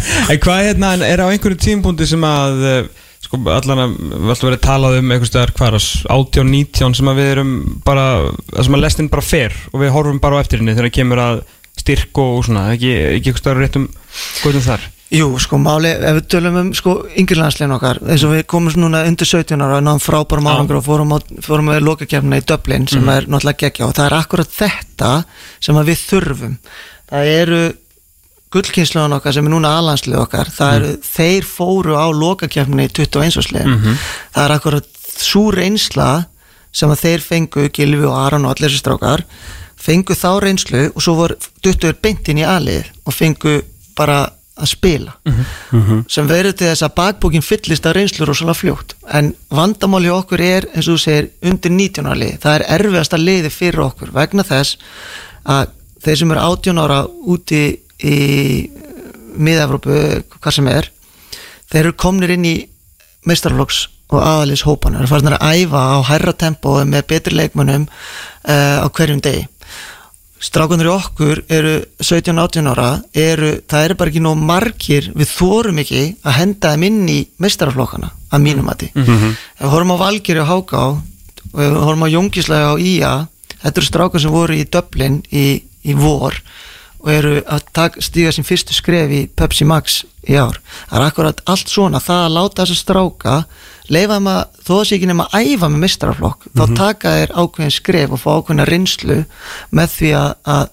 [0.43, 2.87] hva, hérna er á einhverju tímpúndi sem að eh,
[3.25, 3.93] sko allan að
[4.33, 7.53] ætlum verið að talað um einhvers staðar hvar 18, 19 sem að við erum
[7.85, 8.07] bara
[8.61, 11.23] sem að lestin bara fer og við horfum bara á eftir henni þegar það kemur
[11.23, 13.87] að styrk og svona ekki, ekki einhvers staðar réttum
[14.43, 18.45] góðum þar Jú, sko máli, ef við tölum um sko yngirlandslegin okkar, eins og við
[18.49, 22.39] komum núna undir 17 ára og náðum frábærum árangur og fórum, á, fórum með lokakefna
[22.41, 25.11] í Dublin sem er náttúrulega geggja og það er akkurat þetta
[25.61, 26.55] sem við þurfum.
[27.11, 27.59] Það eru
[28.55, 30.49] gullkynsluðan okkar sem er núna aðlandslið okkar.
[30.55, 33.85] Það eru, þeir fóru á lokakefni í 21 árslegin
[34.33, 36.09] það er akkurat svo reynsla
[36.75, 39.23] sem að þeir fengu, Gilvi og Aron og allir þessi strákar
[39.85, 43.59] fengu þá reynslu og svo voru duttur beint inn í aðlið og fengu
[43.95, 44.23] bara
[44.55, 45.13] að spila.
[46.11, 48.95] Sem verður til þess að bakbókin fyllist að reynslu rosalega fljótt.
[49.11, 53.19] En vandamáli okkur er eins og þú segir undir 19 ára lið, það er erfiðasta
[53.19, 54.77] liði fyrir okkur vegna þess
[55.43, 55.73] að
[56.05, 57.63] þeir sem eru 18 ára úti
[58.05, 58.19] í
[59.35, 59.97] miða-Evrópu,
[60.39, 60.89] hvað sem er
[61.71, 62.55] þeir eru komnir inn í
[63.27, 63.81] meistarflokks
[64.13, 68.87] og aðalis hópana eru farin að æfa á hærra tempo með betri leikmönnum uh, á
[68.87, 69.47] hverjum degi
[70.45, 75.81] strákunir í okkur eru 17-18 ára eru, það eru bara ekki nóg margir við þórum
[75.81, 78.91] ekki að henda þeim inn í meistaraflokkana að mínum mati.
[78.95, 80.99] Ef við horfum á Valgeri og Háká og
[81.55, 83.13] ef við horfum á Jóngislega og Ía
[83.63, 85.45] þetta eru strákar sem voru í Dublin í,
[85.85, 86.35] í vor.
[86.35, 86.74] og
[87.13, 90.57] eru að stíga sín fyrstu skref í Pepsi Max í ár.
[90.89, 93.35] Það er akkurat allt svona, það að láta þess að stráka
[93.93, 97.35] leifa þeim að, þó að sé ekki nema að æfa með mistraflokk, þá taka þeir
[97.35, 99.19] ákveðin skref og fá ákveðina reynslu
[99.75, 100.65] með því að, að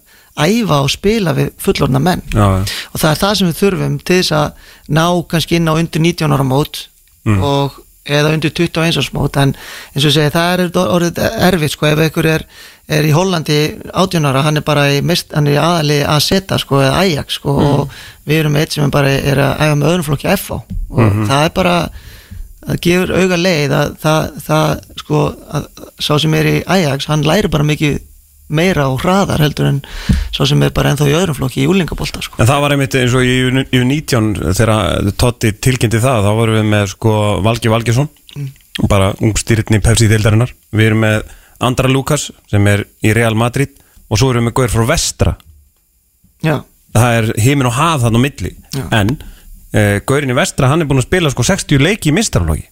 [0.47, 2.25] æfa og spila við fullorna menn.
[2.33, 2.63] Já, já.
[2.93, 6.07] og það er það sem við þurfum til þess að ná kannski inn á undir
[6.09, 6.87] 19 ára mót
[7.37, 9.55] og eða undir 21 árs mót en
[9.95, 12.45] eins og segi það er orðið erfitt sko ef einhver er,
[12.91, 13.59] er í Hollandi
[13.93, 17.05] 18 ára hann er bara í, mist, hann er í aðali að setja sko eða
[17.05, 20.33] Ajax sko og við erum eitt sem er bara er að æfa með öðrum flokki
[20.35, 20.59] FH
[20.91, 21.77] og það er bara
[22.63, 25.23] það gefur auga leið að það, það sko,
[25.59, 28.01] að, sá sem er í Ajax, hann læri bara mikið
[28.55, 29.81] meira og hraðar heldur en
[30.35, 32.39] sá sem er bara ennþá í öðrum flokki í úlingabólta sko.
[32.41, 36.69] En það var einmitt eins og í U19 þegar Totti tilkynnti það þá vorum við
[36.73, 38.11] með sko Valgi Valgesson
[38.89, 40.53] bara ungstýritni Pepsi deildarinnar.
[40.73, 41.25] Við erum með
[41.63, 43.75] Andra Lukas sem er í Real Madrid
[44.09, 45.35] og svo erum við með Gaur frá Vestra.
[46.43, 46.57] Já,
[46.97, 48.55] það er heimin og haf þannig á milli.
[48.73, 48.85] Já.
[48.99, 52.67] en uh, Gaurin í Vestra hann er búin að spila sko 60 leiki í mistarflóki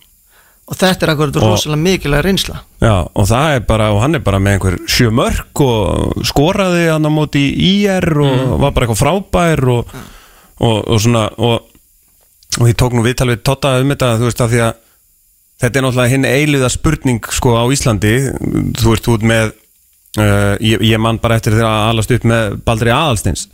[0.71, 2.61] og þetta er akkurat rosalega mikilvæg reynsla.
[2.79, 6.85] Já, og það er bara, og hann er bara með einhver sjö mörg og skoraði
[6.93, 9.97] hann á móti í IR og var bara eitthvað frábær og,
[10.63, 11.67] og, og svona og,
[12.61, 14.79] og ég tók nú viðtal við Totta um þetta, þú veist, af því að
[15.61, 18.15] þetta er náttúrulega hinn eiliða spurning sko á Íslandi,
[18.79, 19.53] þú veist, ert með
[20.23, 23.49] uh, ég, ég man bara eftir þegar að alast upp með Baldri Aðalstins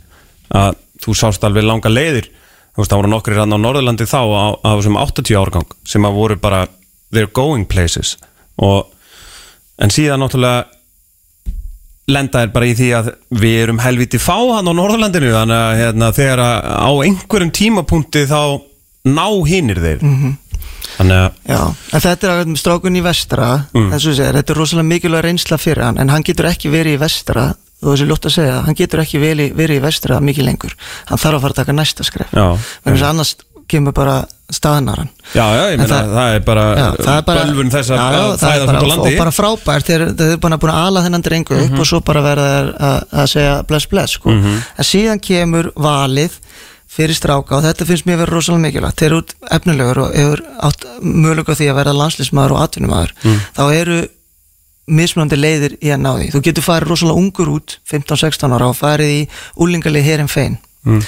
[0.53, 2.29] að þú sást alveg langa leiðir.
[2.77, 6.05] Þú veist, það voru nokkrir hann á Norðurlandi þá á, á þessum 80 árgang sem
[6.05, 6.67] að voru bara
[7.13, 8.15] they're going places.
[8.57, 8.87] Og
[9.79, 10.65] en síðan náttúrulega
[12.07, 15.79] lenda er bara í því að við erum helviti fá hann á Norðurlandinu þannig að
[15.81, 18.41] hérna, þegar að á einhverjum tímapunkti þá
[19.11, 20.05] ná hinnir þeir.
[20.97, 23.91] Þannig að Já, en þetta er með strákun í vestra Mm.
[23.99, 27.49] segir, þetta er rosalega mikilvæg reynsla fyrir hann en hann getur ekki verið í vestra
[27.83, 30.73] þú þessi ljótt að segja, hann getur ekki verið, verið í vestra mikið lengur,
[31.11, 32.31] hann þarf að fara að taka næsta skref.
[32.31, 33.35] Vegna þess að annars
[33.67, 34.15] kemur bara
[34.53, 36.65] staðnar hann já, já, ég En meina það, það- er bara,
[37.03, 41.01] bara bölvun þess að fæða á landi og bara frábært, þeir, eru búin að ala
[41.03, 41.79] þennan drengu upp Mhm.
[41.79, 42.47] og svo bara verða
[43.11, 44.29] að, segja bless bless sko.
[44.31, 46.31] en síðan kemur valið
[46.97, 50.15] fyrir stráka og þetta finnst mér verið rosalega mikilvægt þeir eru efnilegur og
[50.63, 53.39] átt mögulega því að verða landslýsmaður og atvinnumæður Mm.
[53.57, 54.07] þá eru
[54.87, 58.77] mismunandi leiðir í að ná því þú getur farið rosalega ungur út 15-16 ára og
[58.79, 59.27] farið í
[59.59, 61.01] úlingalið herin fein Mm.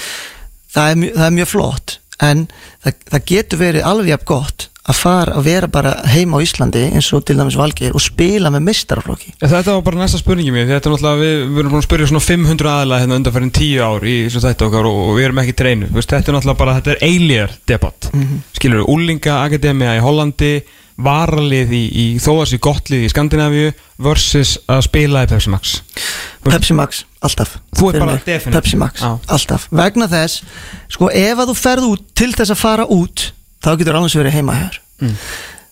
[0.74, 2.46] það, er, það er mjög flott en
[2.84, 6.82] það, það getur verið alveg jafn gott að fara að vera bara heima á Íslandi
[6.88, 10.68] eins og til dæmis Valgeir og spila með mistaraflokki Þetta var bara næsta spurningi mér,
[10.70, 13.84] þetta er náttúrulega, við, við erum búin að spyrja svona 500 aðalega hérna undanfærin 10
[13.84, 16.94] ár í þættu okkar og, og við erum ekki treinu, þetta er náttúrulega bara, þetta
[16.94, 18.42] er eilíðar debatt, mm -hmm.
[18.56, 20.54] skilur Úlinga Akademia í Hollandi,
[21.04, 23.70] varalið í, í þóðars í gottlið í Skandinavíu
[24.02, 25.74] versus að spila í Pepsi Max.
[26.46, 28.24] Pepsi Max, alltaf Þú Fyrir bara mig.
[28.26, 28.56] definite.
[28.60, 29.12] Pepsi Max, Já.
[29.28, 30.42] alltaf Vegna þess,
[30.92, 33.30] sko ef að þú ferð út til þess að fara út
[33.64, 35.14] þá getur alveg verið heima hér Mm.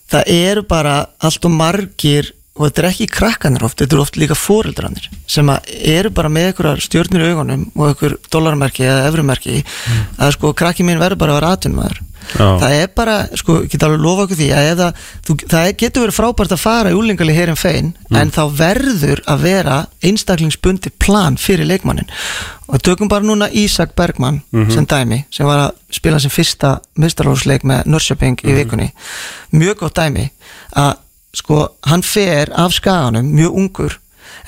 [0.08, 4.18] það eru bara allt og margir og þetta er ekki krakkanir oft, þetta eru oft
[4.20, 9.06] líka fóreldrarnir sem að eru bara með einhverjar stjórnir í augunum og einhver dollarmerki eða
[9.08, 9.62] evrumerki.
[10.18, 12.02] Að sko krakki mín verður bara að vera atvinnmaður
[12.36, 12.58] Já.
[12.60, 14.88] það er bara, sko, ég get alveg lofa okkur því að eða,
[15.24, 19.22] þú, það getur verið frábært að fara í úlingali hér en fein en þá verður
[19.30, 22.10] að vera einstaklingsbundi plan fyrir leikmannin
[22.68, 24.42] og tökum bara núna Ísak Bergmann
[24.74, 28.90] sem dæmi, sem var að spila sem fyrsta mistarlóðsleik með Norrköping í vikunni,
[29.56, 30.28] mjög gott dæmi
[30.76, 30.98] að
[31.38, 33.98] sko, hann fer af skaganum mjög ungur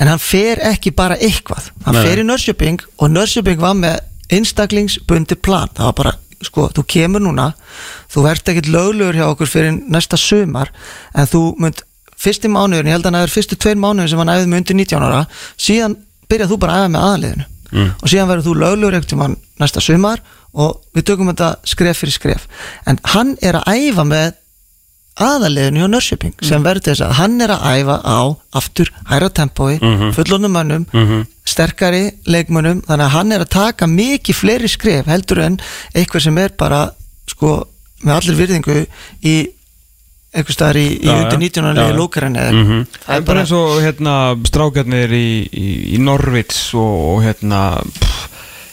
[0.00, 2.02] en hann fer ekki bara eitthvað hann Nei.
[2.06, 4.00] fer í Norrköping og Norrköping var með
[4.30, 6.12] einstaklingsbundi plan það var bara,
[6.46, 7.50] sko, þú kemur núna
[8.12, 10.70] þú ert ekkit löglegur hjá okkur fyrir næsta sumar
[11.14, 11.84] en þú mynd
[12.20, 14.76] fyrsti mánuðin, ég held að hann er fyrstu tveir mánuðin sem hann æfði með undir
[14.82, 15.22] 19 ára
[15.56, 15.96] síðan
[16.30, 17.92] byrjað þú bara að æfa með aðliðinu Mm.
[18.02, 20.18] og síðan verður þú löglegur ekkert um hann næsta sumar
[20.58, 22.46] og við tökum þetta skref fyrir skref
[22.90, 24.32] en hann er að æfa með
[25.18, 28.20] aðaliðinu hjá Nörsjöping sem verður þess að hann er að æfa á
[28.60, 30.12] aftur hæra tempói, mm Mhm.
[30.16, 31.26] fullonum mönnum Mhm.
[31.44, 35.58] sterkari leikmönnum þannig að hann er að taka mikið fleiri skref heldur en
[35.94, 36.90] eitthvað sem er bara
[37.26, 37.66] sko
[38.04, 38.86] með allir virðingu
[39.24, 39.34] í
[40.32, 41.96] einhver staðar í, í undir 19 Já, ára já.
[41.96, 42.86] lókarinn eða Mhm.
[43.06, 44.14] Það er bara eins og hérna
[44.46, 48.09] strákarnir í, í, í Norvits og, og hérna pff,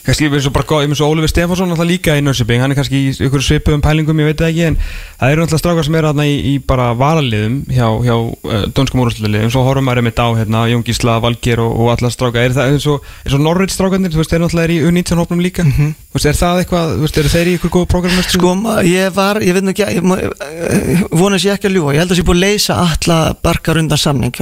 [0.08, 3.02] kannski eins og bara eins og Ólfur Stefansson alltaf líka í Nörsiping, hann er kannski
[3.10, 4.78] í ykkur svipum pælingum, ég veit það ekki, en
[5.20, 9.04] það eru alltaf strákar sem eru þarna í, í bara varaliðum hjá, hjá uh, dönskum
[9.04, 12.56] úrúsluliðum, svo horfum maður einmitt á hérna Jón Gísla, Valgir og, og alla strákar er
[12.58, 15.67] það eins og, og Norvits strákarnir, þú veist, þeir náttúrulega er í U19 hópnum líka,
[15.67, 18.36] þú veist, er það eitthvað, þú veist, eru þeir í ykkur góð prógramist?
[18.38, 18.54] Sko,
[18.88, 22.04] ég var, ég veit nú ekki, ég má- eh, vonast ég ekki að ljúa, ég
[22.06, 22.28] held að ég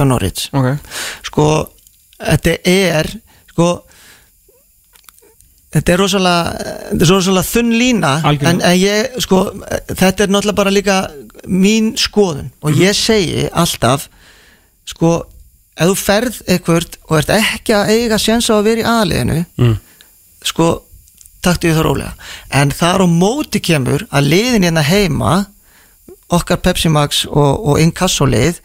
[0.06, 0.46] Norwich.
[0.56, 0.68] Ok,
[1.26, 1.46] Sko,
[2.22, 3.10] þetta er,
[3.52, 3.70] sko,
[5.76, 9.42] þetta er rosalega, rosalega þunn lína, en, en ég, sko,
[9.92, 10.98] þetta er náttúrulega bara líka
[11.46, 12.48] mín skoðun.
[12.64, 14.08] Og ég segi alltaf,
[14.88, 15.12] sko,
[15.76, 19.38] ef þú ferð eitthvað og ert ekki að eiga séns á að vera í aðliðinu,
[19.60, 19.76] Mm.
[20.46, 20.68] sko
[21.44, 22.12] taktu ég það rólega.
[22.50, 25.34] En þar á móti kemur að liðin hérna heima
[26.32, 28.58] okkar Pepsi Max og, og Inkasso lið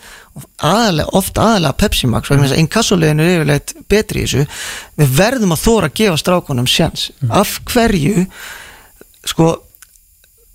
[0.64, 4.46] aðalega, oft aðalega Pepsi Max vegna þess að Inkasso liðin er yfirleitt betri í þessu.
[5.02, 7.10] Við verðum að þóra að gefa strákunum sjans.
[7.30, 8.26] Af hverju
[9.30, 9.52] sko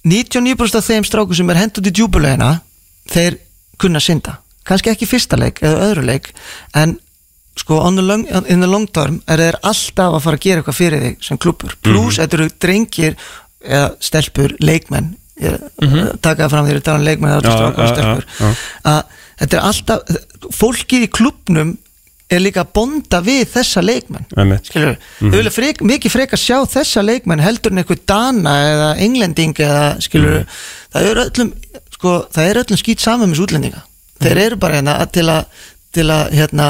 [0.07, 2.53] 99% af þeim strákum sem er hendt út í djúbulegina
[3.13, 3.41] þeir
[3.79, 4.41] kunna synda.
[4.67, 6.33] Kannski ekki fyrsta leik eða öðru leik
[6.75, 6.97] en
[7.57, 10.81] sko the long, in the long term er þeir alltaf að fara að gera eitthvað
[10.81, 13.17] fyrir þig sem klubur pluss þetta eru drengir
[13.65, 15.67] eða stelpur, leikmenn ég,
[16.25, 17.33] taka það fram þegar ég tala um leikmenn
[18.87, 19.03] að
[19.37, 21.75] þetta er alltaf fólkið í klubnum
[22.27, 24.25] er líka að bonda við þessa leikmenn.
[24.67, 28.89] Skilur við, þau vilja frek, mikið freka sjá þessa leikmenn heldur en eitthvað Dana eða
[29.05, 30.57] Englending eða skilur við,
[30.97, 31.53] það er öllum
[31.95, 33.85] sko, það er öllum skýt saman með útlendinga.
[34.25, 35.63] Þeir eru bara hérna til að
[35.97, 36.67] til að hérna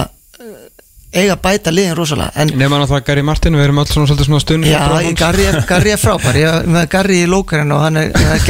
[1.16, 4.28] eiga að bæta liðin rosalega en Nefna náttúrulega Gary Martin, við erum alls svona svolítið
[4.28, 4.78] svona stund Já,
[5.18, 6.38] Garri, er, Garri er frábær.
[6.38, 8.42] Ég er Garri í lókarinn og hann er, er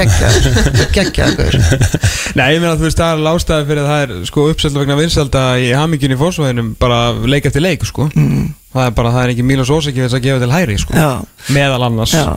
[0.97, 1.59] geggjaður.
[2.39, 4.83] Nei, ég meina að þú veist, það er lástaði fyrir að það er sko uppsöldu
[4.83, 8.09] vegna vinsalda í hamingjunni í fórsvæðinum bara leik eftir leik, sko.
[8.15, 8.51] Mm.
[8.77, 10.99] það er bara, það er ekki Mílos Óseki þess að gefa til hæri, sko.
[10.99, 11.11] Já.
[11.57, 12.17] meðal annars.
[12.17, 12.37] Já,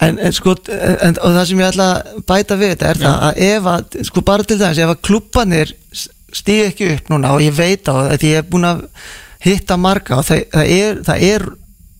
[0.00, 3.22] en, en sko en, og það sem ég ætla að bæta við þetta er það
[3.28, 5.74] að ef að, sko bara til dæmis ef að klubbanir
[6.36, 8.82] stíð ekki upp núna og ég veit á það því ég er búin að
[9.52, 11.46] hitta marga og það, það, er, það er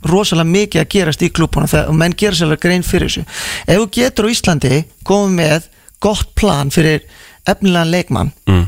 [0.07, 3.25] rosalega mikið að gerast í klubbanum það, og menn gera sérlega grein fyrir þessu.
[3.67, 5.69] Ef þú getur á Íslandi komið með
[6.05, 7.07] gott plan fyrir
[7.47, 8.65] efnilegan leikmann mm.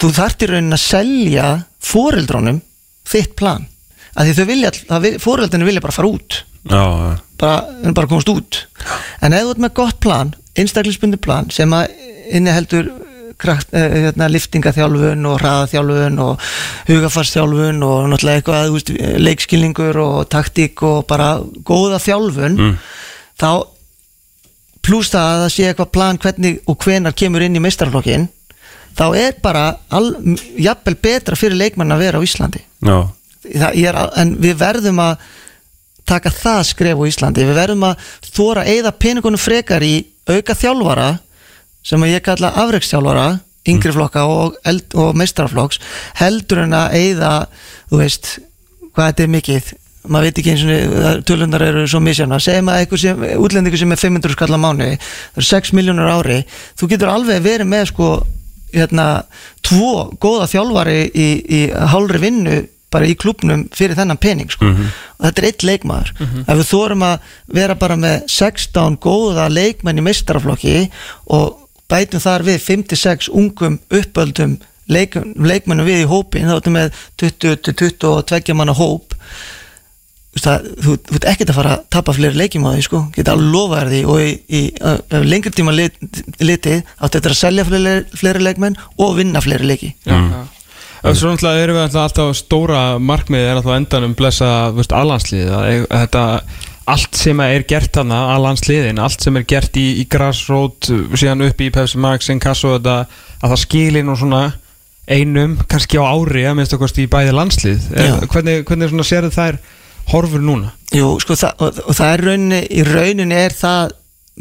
[0.00, 1.48] þú þarft í raunin að selja
[1.84, 2.62] foreldrónum
[3.10, 3.66] þitt plan.
[4.14, 4.70] Af því þau vilja,
[5.22, 6.42] foreldrinu vilja bara fara út.
[6.68, 6.84] Já,
[7.40, 8.64] bara, bara komast út.
[9.22, 11.94] En ef þú ert með gott plan einstaklisbundi plan sem að
[12.30, 13.09] inniheldur krakt, eh,
[13.44, 16.46] hérna, liftingaþjálfun og hraðaþjálfun og
[16.88, 18.92] hugafarsþjálfun og náttúrulega eitthvað veist,
[19.26, 22.76] leikskilningur og taktík og bara góða þjálfun Mm.
[23.40, 23.66] þá
[24.82, 28.28] pluss það að það sé eitthvað plan hvernig og hvenar kemur inn í meistarflokkin
[28.96, 29.64] þá er bara
[30.58, 32.60] jafnvel betra fyrir leikmann að vera á Íslandi.
[33.44, 35.18] Ég er, en við verðum að
[36.04, 37.44] taka það skref á Íslandi.
[37.46, 39.94] Við verðum að þóra að eyða peningunum frekar í
[40.28, 41.18] auka þjálfara
[41.86, 43.28] sem ég kalla afreikstjálfara
[43.68, 44.56] yngri flokka og,
[44.96, 45.80] og meistaraflokks
[46.20, 47.34] heldur en að eyða
[47.90, 48.32] þú veist,
[48.94, 49.70] hvað þetta er mikið.
[50.10, 54.32] Maður veit ekki eins og tölundar eru svo misjana, segjum að einhver sem er 500
[54.32, 56.38] skall á mánu það eru 6 miljónur ári,
[56.80, 58.10] þú getur alveg verið með sko
[58.72, 59.06] hérna,
[59.66, 61.60] tvo góða þjálfari í, í
[61.92, 64.66] hálfri vinnu bara í klubnum fyrir þennan pening sko.
[65.20, 66.14] og þetta er eitt leikmaður.
[66.48, 70.78] Ef við þórum að vera bara með 16 góða leikmenn í meistaraflokki
[71.28, 71.58] og
[71.90, 74.58] bætum þar við 5-6 ungum uppöldum
[74.90, 79.16] leik, leikmennum við í hópin þá ertu með 20-22 manna hóp.
[80.40, 83.34] Það, þú, þú ert ekkert að fara að tapa fleiri leikjum á því sko, geta
[83.34, 84.00] alveg lofa þér því.
[84.06, 85.98] Og í, í uh, lengri tíma lit,
[86.38, 89.92] litið áttu þetta að selja fleiri, fleiri leikmenn og vinna fleiri leiki.
[90.06, 90.40] Já, já.
[91.00, 94.82] Og Svo náttúrulega erum við alltaf, alltaf stóra markmiðið er alltaf á endanum blessa að
[95.88, 96.24] þetta
[96.90, 101.62] allt sem er gert hana allansliðin, allt sem er gert í, í grassrót, síðan upp
[101.62, 103.06] í Pepsi Max, Inkasso, að
[103.42, 104.48] það skilir nú svona
[105.10, 109.30] einum kannski á ári að minnst okkar í bæði landslið er, hvernig, hvernig svona sérðu
[109.34, 109.58] þær
[110.12, 110.74] horfur núna?
[110.94, 113.96] Jú, sko, það, og, og það er rauninni, í rauninni er það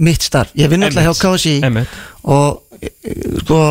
[0.05, 1.95] mitt starf, ég vinn alltaf hjá KSI Einmitt.
[2.29, 2.91] og eh,
[3.41, 3.61] sko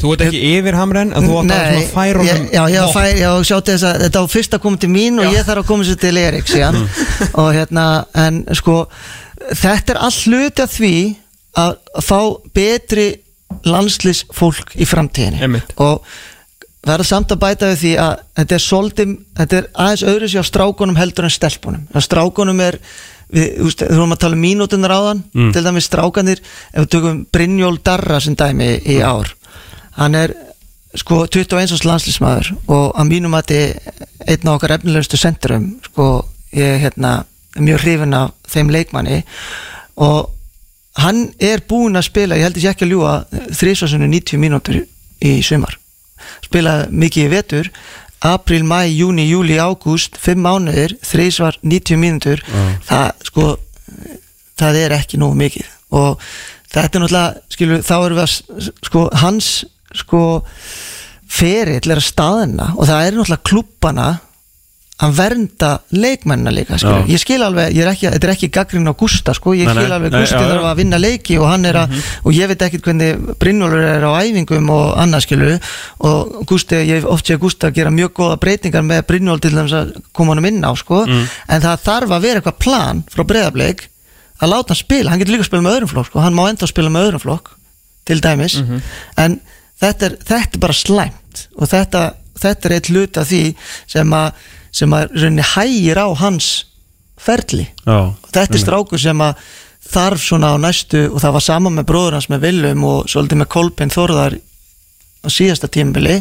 [0.00, 2.94] Þú ert ekki yfir hamren en þú átt að færa ég, honum já, já, vopn.
[2.96, 5.62] fær, já, sjáttu þess að þetta á fyrst að koma til mín og ég þarf
[5.62, 6.78] að koma sér til Erik síðan
[7.42, 7.84] og hérna,
[8.24, 8.76] en sko
[9.52, 10.94] þetta er all hluti af því
[11.60, 12.18] að að fá
[12.56, 13.06] betri
[13.68, 15.42] landslýs fólk í framtíðinni.
[15.44, 15.74] Einmitt.
[15.76, 16.06] og
[16.82, 20.46] verða samt að bæta við því að þetta er svolítið, þetta er aðeins öðru sér
[20.46, 21.84] á strákunum heldur en stelpunum.
[21.92, 22.78] Að strákunum er
[23.32, 25.22] við, þú veist, þú erum að tala um mínútunar áðan
[25.54, 29.30] til dæmis strákanir, ef við tökum Brynjól Darra sem dæmi í ár
[29.98, 30.34] hann er
[30.98, 36.08] sko 21 árs landslýsmaður og að mínum að þetta einn af okkar efnilegustu sendurum sko
[36.52, 37.12] ég er hérna
[37.60, 39.22] mjög hrifin af þeim leikmanni.
[40.00, 40.30] Og
[41.00, 43.14] hann er búinn að spila, ég held ég sé ekki að ljúa
[43.56, 44.80] þrísvarsunni 90 mínútur
[45.24, 45.78] í sumar.
[46.44, 47.70] Spila mikið í vetur
[48.22, 52.42] april, mæ, júni, júli, ágúst fimm mánuðir, þrísvar 90 mínútur.
[52.86, 53.46] Það sko
[54.60, 55.70] það er ekki nógu mikið.
[55.98, 56.22] Og
[56.72, 59.48] þetta er náttúrulega, skilur, þá erum við að sko, hans
[59.96, 60.42] sko
[61.32, 64.10] ferill er að staðina og það er náttúrulega klubbana
[65.02, 66.76] að vernda leikmennina líka
[67.10, 69.74] ég skil alveg, ég er ekki, þetta er ekki gaggrin á Gústa sko, ég Nei,
[69.74, 72.86] skil alveg Gústi þarf að vinna leiki og hann er að og ég veit ekkert
[72.86, 75.72] hvernig Brynjólfur er á æfingum og annað skilur
[76.06, 79.78] og Gústi, ég oft sé Gústa að gera mjög góða breytingar með Brynjól til þess
[79.80, 83.88] að koma honum inn á sko, en það þarf að vera eitthvað plan frá breyðableik
[84.42, 86.22] að láta hann spila, hann getur líka að spila með öðrum flokk sko.
[86.22, 87.56] hann má enda að spila með öðrum flokk
[88.06, 88.60] til dæmis,
[89.16, 89.40] en
[89.82, 92.02] þetta er, þetta er bara slæmt og þetta,
[92.42, 93.42] þetta er eitt hlut af því
[93.94, 94.44] sem að,
[94.82, 95.16] sem að
[95.54, 96.52] hægir á hans
[97.22, 97.68] ferli.
[97.86, 98.10] Já.
[98.10, 99.42] og þetta er strákur sem að
[99.92, 103.42] þarf svona á næstu og það var sama með bróður hans með Willum og svolítið
[103.42, 104.38] með Kolbein Þórðar
[105.22, 106.16] á síðasta tímabili.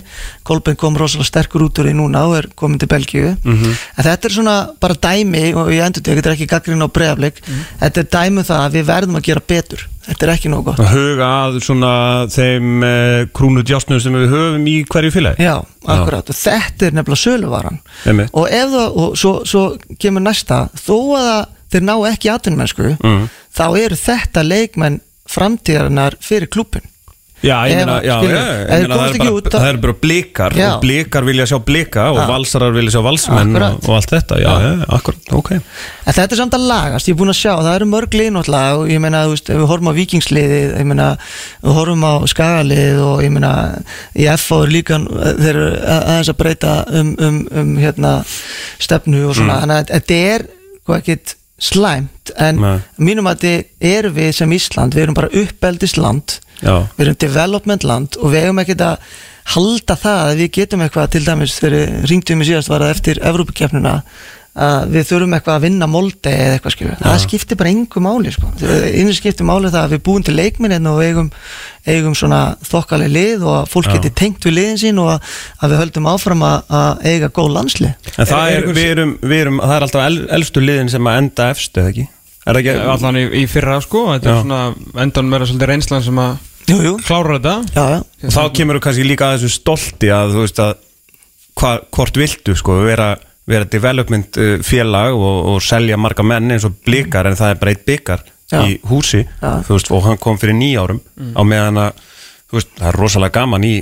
[0.45, 3.31] Kolbein kom rosalega sterkur út úr því núna og er komin til Belgíu.
[3.43, 3.71] Mhm.
[3.97, 6.89] en þetta er svona bara dæmi og ég endur þetta, þetta er ekki gaggrín á
[6.89, 7.41] breyaflik
[7.81, 10.63] þetta er dæmi um það að við verðum að gera betur þetta er ekki nóg
[10.65, 10.79] gott.
[10.81, 11.91] Að huga að svona
[12.33, 15.45] þeim uh, krúnu djásnum sem við höfum í hverju félagi.
[15.47, 17.79] Já, akkurat, og þetta er nefnilega söluvaran.
[18.05, 18.29] Einmitt.
[18.33, 19.63] og ef það, og svo, svo
[20.01, 23.27] kemur næsta, þó að það- þeir ná ekki atvinnumennsku, Mhm.
[23.55, 26.83] þá eru þetta leikmenn framtíðarinnar fyrir klúpin
[27.41, 30.65] Já, ég meina, já, já, ég meina það, er bara, það er bara blikar Já.
[30.75, 32.25] og blikar vilja sjá blika og Já.
[32.29, 36.39] valsarar vilja sjá valsmenn og, og allt þetta, já, já, akkurat, ok En þetta er
[36.41, 39.01] samt að lagast, ég er búin að sjá, það eru mörg lið náttúrulega og ég
[39.01, 41.07] meina, þú veist, við horfum á vikingsliðið, ég meina,
[41.65, 43.51] við horfum á skagalið og ég meina,
[44.13, 45.01] í FH er líka,
[45.41, 48.13] þeir eru að- aðeins að breyta um, um, um hérna,
[48.85, 50.45] stefnu og svona, þannig að þetta er,
[50.85, 52.77] hvað ekkit, slæmt, en Nei.
[53.01, 57.83] mínum að þetta erum við sem Ísland, við erum bara uppeldisland, Já, við erum development
[57.89, 59.15] land og við eigum ekkert að
[59.55, 63.21] halda það að við getum eitthvað til dæmis þegar ringtum við síðast var það eftir
[63.31, 63.95] Evrópukefnina
[64.51, 68.33] að við þurfum eitthvað að vinna molde eða eitthvað skilur, það skiptir bara engu máli
[68.35, 71.29] sko, einu skiptir máli það að við búum til leikminn og eigum,
[71.87, 73.93] eigum svona þokkaleg lið og að fólk Já.
[73.95, 75.31] geti tengt við liðin sín og að,
[75.63, 78.75] að við höldum áfram að, að eiga góð landslið en það Er- er er, einhver-
[78.81, 81.93] við erum, við erum, það er alltaf el, elstu liðin sem að enda efstu, eða
[81.95, 82.07] ekki?
[82.41, 82.77] Er það ekki?
[82.97, 84.35] Allan í, í fyrra sko Þetta Já.
[84.35, 86.35] er svona endan vera svolítið reynslan sem að
[86.67, 87.55] klára þetta?
[87.75, 90.73] Já, já, Og þá kemur þú kannski líka að þessu stolti að þú veist að
[91.61, 93.13] hva, hvort viltu sko vera,
[93.49, 97.61] vera development uh, félag og, og selja marga menn eins og blikar en það er
[97.63, 101.33] bara eitt byggar í húsi veist, og hann kom fyrir nýjárum mm.
[101.39, 102.01] á meðan að
[102.51, 103.75] veist, það er rosalega gaman í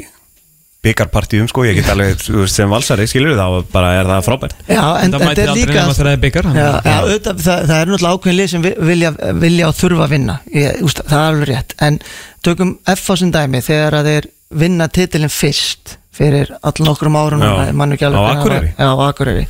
[0.86, 4.54] byggarpartíum sko, ég get alveg sem valsari skilur það og bara er það frábært.
[4.70, 5.82] Já en Þetta er líka
[6.14, 9.12] er byggar Já, já, auðvitað, það, það er náttúrulega ákveðin lið sem vi- vilja,
[9.44, 10.38] vilja og þurfa að vinna.
[10.56, 11.76] Ég, úst, það er alveg rétt.
[11.84, 12.00] En
[12.48, 14.30] tökum F á sem dæmi þegar að þeir
[14.64, 18.40] vinna titilin fyrst fyrir all nokkrum árun Já, mann ekki á alveg var.
[18.40, 18.72] Akureyri.
[18.80, 19.46] Já, á Akureyri.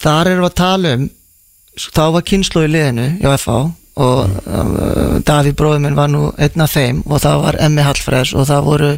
[0.00, 1.10] Þar erum við að tala um
[1.80, 3.58] þá var kynslu í liðinu hjá FH
[4.00, 8.32] og uh, Daví bróður minn var nú einn af þeim og það var Emmi Hallfræðs
[8.38, 8.90] og það voru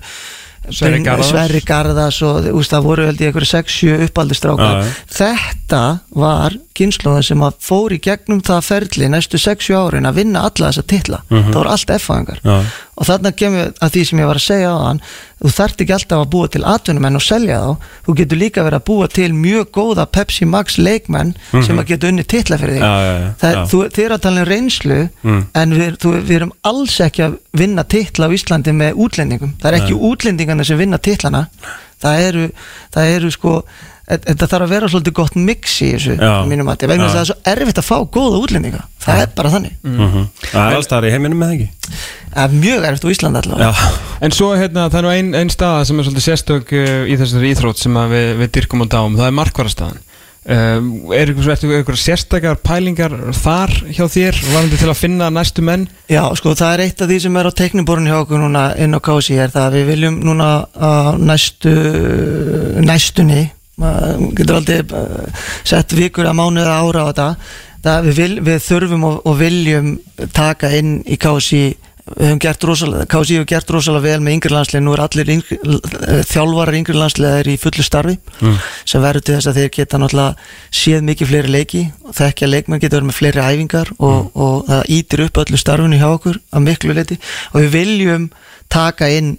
[0.70, 1.30] Sverrir Bryn- Garðars.
[1.32, 5.82] Sverri Garðas og úst, það voru held ég einhverju 6-7 uppaldistrákar þetta
[6.14, 10.70] var kynnslóðin sem að fór í gegnum það ferli næstu 6-7 árin að vinna alla
[10.70, 11.22] þessa titla.
[11.30, 11.50] Mhm.
[11.52, 12.40] það voru allt F-fæðingar.
[12.44, 12.62] Já.
[13.02, 15.00] og þarna kemur að því sem ég var að segja á hann
[15.42, 17.70] þú þarft ekki alltaf að búa til atvinnumenn og selja þá,
[18.06, 22.08] þú getur líka verið að búa til mjög góða Pepsi Max leikmenn sem að geta
[22.12, 22.82] unni titla fyrir þig.
[22.82, 22.92] Mhm.
[22.92, 25.46] Já, já, Það, þú, þið er að tala um reynslu Mm.
[25.54, 29.54] en við, þú, við erum alls ekki að vinna titla á Íslandi með útlendingum.
[29.58, 31.48] Það er ekki útlendingarna sem vinna titlana.
[32.02, 32.50] Það eru,
[32.94, 33.64] það eru sko
[34.08, 36.16] þetta þarf að vera svolítið gott mix í þessu
[36.50, 38.82] mínum að það er svo erfitt að fá góða útlendinga.
[39.02, 39.74] Það er bara þannig.
[39.86, 41.68] Mm það er alls það í heiminum með ekki?
[42.42, 43.72] Er mjög erfitt á Íslandi allavega.
[43.72, 47.04] Já, En svo hérna, það er nú ein, ein staða sem er svolítið sérstök uh,
[47.10, 50.02] í þessari íþrótt sem að við, við dyrkum og dáum, það er markvarastaðan.
[50.42, 55.84] Um, Er ykkur sérstakar pælingar þar hjá þér varandi til að finna næstu menn?
[56.10, 58.98] Já, sko, það er eitt af því sem er á tekniborun hjá okkur núna inn
[58.98, 60.48] á KSI er það að við viljum núna
[61.22, 61.76] næstu
[62.82, 63.44] næstunni
[63.80, 67.28] maður getur aldrei uh, sett vikur að mánuða ára á þetta.
[67.82, 69.94] Það við, vil, við þurfum og, og viljum
[70.36, 71.64] taka inn í KSI
[72.02, 75.28] við höfum gert rosalega, KSI hefur gert rosalega vel með yngri landslið, nú er allir
[75.36, 78.56] yngri, eh, þjálfarar yngri landslið í fullu starfi Mm.
[78.84, 80.34] sem verður til þess að þeir geta náttúrulega
[80.72, 84.82] séð mikið fleiri leiki og þekkja leikmenn geta verið með fleiri æfingar og, og það
[84.98, 87.18] ítir upp öllu starfinu hjá okkur að miklu leiti
[87.54, 88.30] og við viljum
[88.68, 89.38] taka inn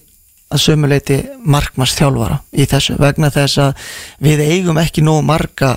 [0.54, 3.74] að sömu leiti markmanns þjálfara í þessu vegna þess að
[4.28, 5.76] við eigum ekki nógu marga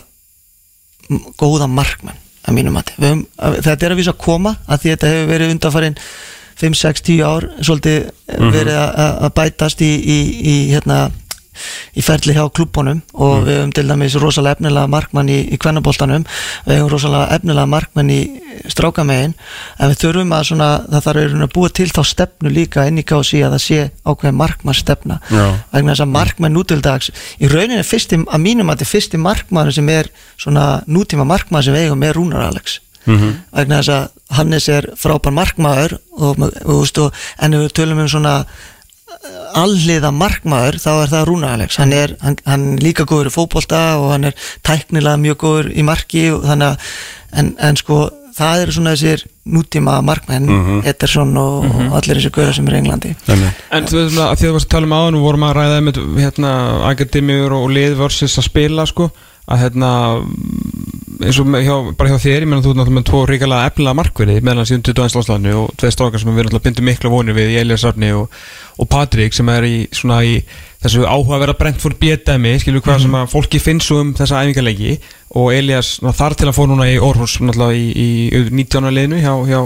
[1.41, 4.81] góða markmenn að mínum mati Við höfum, að, þetta er að vísa að koma að
[4.83, 5.99] því þetta hefur verið undanfarinn
[6.57, 8.51] 5, 6, 10 ár svolítið Mhm.
[8.55, 10.19] verið að, að- að bætast í, í,
[10.53, 10.99] í hérna
[11.97, 16.27] í ferli hjá klubbunum og við höfum til dæmis rosalega efnilega markmann í, í kvennaboltanum,
[16.67, 18.21] við höfum rosalega efnilega markmann í
[18.73, 19.35] strákamegin.
[19.81, 23.07] En við þurfum að svona, það þarf að búa til þá stefnu líka inn í
[23.07, 28.23] KSI að það sé ákveðin markmann stefna vegna þess að markmann nútildags í rauninni fyrsti,
[28.25, 32.49] að mínum að þetta fyrsti markmann sem er svona nútíma markmann sem eigum er Rúnar
[32.51, 32.81] Alex.
[33.07, 33.35] Mhm.
[33.55, 38.09] vegna þess að Hannes er frábær markmaður og, og, og, og en við tölum um
[38.11, 38.33] svona
[39.57, 43.35] alliða markmaður þá er það Rúnar Alex hann er hann, hann er líka góður í
[43.37, 46.95] fótbolta og hann er tæknilega mjög góður í marki og þannig að
[47.41, 47.99] en, en sko
[48.37, 50.81] það eru svona þessir nútíma markmenn Mhm.
[50.91, 53.63] Ederson og, og allir þessi góður sem er í Englandi Einmitt.
[53.73, 55.55] En þú veist að því að þú varst að tala um áðan og vorum að
[55.57, 56.51] ræða með hérna,
[56.91, 59.09] akademíur og lið versus að spila sko
[59.47, 59.91] að hérna
[61.25, 63.99] eins og hjá, bara hjá þér, ég meina þú er náttúrulega með tvo ríkalega efnilega
[64.01, 65.17] markverði meðan í 21.
[65.17, 68.41] landslæðinu og tveir strákar sem við náttúrulega bindum mikla vonir við í Elias Rafni og,
[68.77, 70.39] og Patrik sem er í svona í
[70.85, 74.99] þessu áhugaverða Brentford B-dæmi, skilur hvað sem að fólki finnst um þessa æfingarleiki
[75.41, 78.93] og Elias ná, þar til að fór núna í Orhus náttúrulega í, í 19.
[78.93, 79.59] liðinu hjá, hjá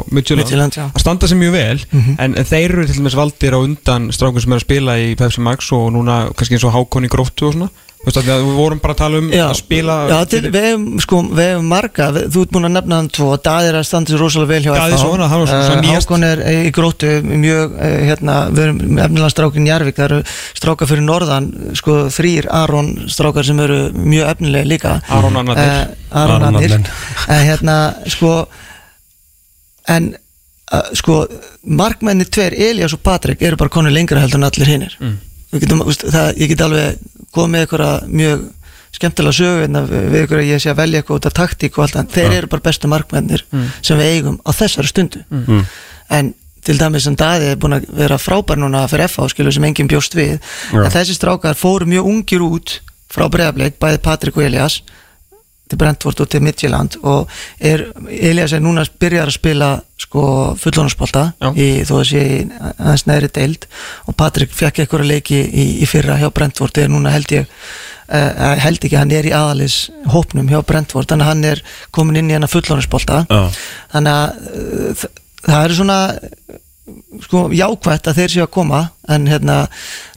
[0.78, 0.86] já.
[0.86, 1.82] að standa sig mjög vel
[2.16, 5.12] en, en þeir eru til dæmis valdir á undan strákum sem er að spila í
[5.18, 7.70] Pepsi Max og núna kannski eins og Hákon í gróttu og svona
[8.00, 10.38] Þú veist, af því að við vorum bara að tala um að spila já til,
[10.46, 12.06] við hefum sko, við hefum marga.
[12.16, 13.28] Við, þú ert búin að nefna hann tvo.
[13.44, 15.50] Daði er að standa sér rosalega vel hjá FH.
[15.50, 20.22] Eh, Hákon er í gróttu mjög, eh, hérna, við erum efnilega strákin Njarvík, það eru
[20.62, 24.96] strákar fyrir norðan sko þrýr Aron strákar sem eru mjög efnilega líka.
[25.12, 25.68] Aron Arnarnir.
[25.68, 26.88] Eh, Aron en
[27.28, 27.78] hérna
[28.08, 28.46] sko
[29.88, 30.14] en
[30.96, 31.26] sko
[31.66, 35.18] markmenni tveir, Elias og Patrik eru bara konur lengra heldur en allir hinnir mm.
[35.58, 36.98] Getum, úst, það, ég get alveg
[37.34, 38.44] komið einhverja mjög
[38.94, 41.84] skemmtilega sögu hérna við ykkur að ég sé að velja eitthvað út af taktík og
[41.84, 43.44] allt það, þeir eru bara bestu markmennir
[43.82, 45.64] sem við eigum á þessari stundu Mm.
[46.10, 49.64] en til dæmis sem Daði er búin að vera frábær núna fyrir FH skilu sem
[49.64, 50.38] enginn bjóst við
[50.72, 50.82] Já.
[50.84, 52.80] en þessi strákar fóru mjög ungir út
[53.10, 54.82] frá bregðarbleik, bæði Patrik og Elias
[55.70, 60.24] til Brentford og til Midtjylland og er, Elias er núna byrjar að spila sko
[60.56, 63.66] í þó að sé aðeins neðri deild
[64.08, 68.56] og Patrik fekk eitthvað leiki í, í fyrra hjá Brentford er núna held ég uh,
[68.60, 71.62] held ekki, hann er í aðalis hópnum hjá Brentford, þannig að hann er
[71.94, 73.42] komin inn í hennar fullónarspolta Já.
[73.94, 75.06] þannig að uh,
[75.46, 76.00] það er svona
[77.24, 79.58] sko jákvætt að þeir séu að koma en hérna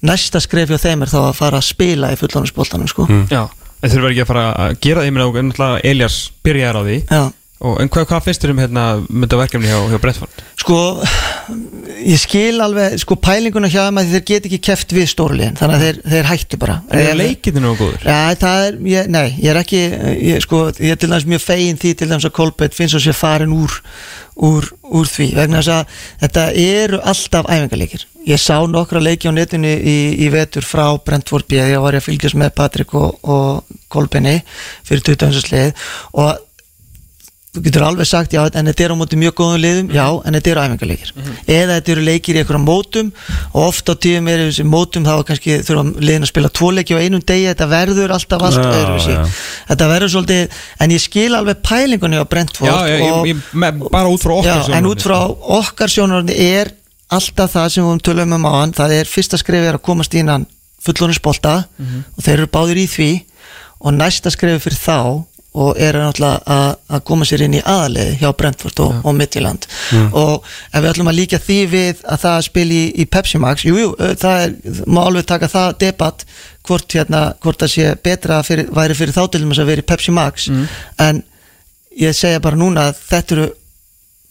[0.06, 3.08] næsta skref hjá þeim er þá að fara að spila í fullónarspoltanum sko.
[3.32, 3.45] Já,
[3.92, 7.24] verður ekki að fara að gera því, meina, og náttúrulega Elias byrjaði á því Já.
[7.64, 10.41] Og, en hvað, hvað finnst þér um hérna mynda verkefni hjá, hjá Brentford?
[10.59, 10.80] Sko,
[12.03, 15.78] ég skil alveg sko pælinguna hjá þeim að þeir get ekki keft við stórliðin, þannig
[15.78, 18.03] að þeir, þeir hættu bara Er leikinu nú góður?
[18.03, 21.45] Já, það er, ég, nei, ég er ekki ég, sko, ég er til dæmis mjög
[21.45, 23.80] fegin því til dæmis að Kolbett finnst að sé farin úr,
[24.43, 29.36] úr, úr því, vegna þess að þetta eru alltaf æfingarleikir ég sá nokkra leiki á
[29.36, 33.80] netinu í, í vetur frá Brentford B ég var að fylgjast með Patrik og, og
[33.91, 34.39] Kolbenni
[34.88, 35.43] fyrir 20.
[35.43, 35.86] sleið
[36.16, 36.39] og
[37.54, 40.34] þú getur alveg sagt já, en þetta er á móti mjög góðum liðum, já, en
[40.34, 41.12] þetta eru æfingarleikir
[41.54, 43.12] eða þetta eru leikir í einhverjum mótum.
[43.54, 46.72] Og oft á tíðum eru þessi mótum þá er kannski þurfa liðin að spila tvo
[46.74, 49.26] leiki á einum degi, þetta verður alltaf allt Já, öðruvísi, já.
[49.70, 52.72] þetta verður svolítið en ég skil alveg pælingunni á Brentford
[53.93, 55.20] bara út frá okkar já, en út frá
[55.60, 56.74] okkar sjónarni er
[57.14, 59.86] alltaf það sem við höfum tölum um á hann það er fyrsta skrifið er að
[59.86, 60.47] komast innan
[60.84, 62.01] fullónisbolta Mhm.
[62.18, 63.12] og þeir eru báðir í því.
[63.84, 64.97] Og næsta skrifið fyrir þá
[65.54, 66.39] og er náttúrulega
[66.89, 69.68] að, koma sér inn í aðalegi hjá Brentford og, og Midtjylland.
[70.18, 73.66] Og ef við ætlum að líka því við að það spil í, í Pepsi Max
[73.68, 74.56] jú, jú, það er,
[74.88, 76.26] má alveg taka það debatt
[76.66, 79.89] hvort, hérna, hvort það sé betra fyrir, væri fyrir þá til þess að vera í
[79.93, 80.49] Pepsi Max.
[81.04, 81.22] En
[82.01, 83.49] ég segja bara núna að þetta eru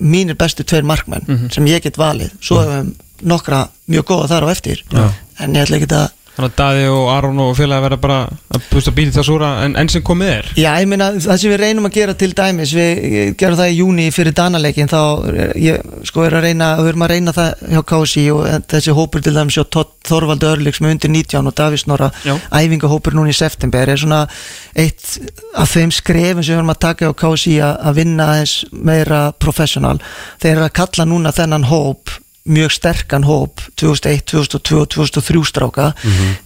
[0.02, 2.32] mínir bestu tveir markmenn sem ég get valið.
[2.42, 4.82] Svo hefum nokkra mjög góða þar á eftir.
[4.90, 5.12] Já.
[5.38, 8.18] en ég ætla ekki að Þannig að Daði og Aron og félagi verða bara
[8.56, 10.46] að búst að býta það súra en enn sem komið er.
[10.56, 13.02] Já, ég meina, það sem við reynum að gera til dæmis við
[13.42, 17.04] gerum það í júni fyrir Danaleikin þá, eh, ég sko er að reyna við erum
[17.04, 20.78] að reyna það hjá KSI og eh, þessi hópur til dæmis hjá Todd Þorvaldi Örlík
[20.78, 24.24] sem er undir 19 og Davís Norra æfingahópur núna í september er svona
[24.72, 25.18] eitt
[25.54, 29.22] af þeim skrefum sem við erum að taka á KSI að, að vinna aðeins meira
[29.36, 29.98] professional.
[30.40, 35.92] Þeir eru að kalla núna þennan hóp mjög sterkan hóp 2001, 2002 og 2003 stráka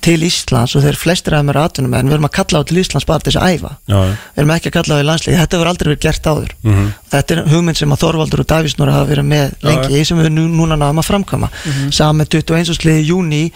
[0.05, 2.63] til Íslands og þeir flestir af þeim eru atunum en við erum að kalla á
[2.69, 4.13] til Íslands bara til þess að æfa Já, já.
[4.35, 6.93] við erum ekki að kalla það í landslegi, þetta hefur aldrei verið gert áður Mhm.
[7.11, 10.47] þetta er hugmynd sem að Þorvaldur og Davísnóra hafa verið með lengi sem við nú,
[10.49, 11.93] núna náðum að framkama mm -hmm.
[11.93, 12.75] saman með 21.
[12.75, 13.53] sliði júni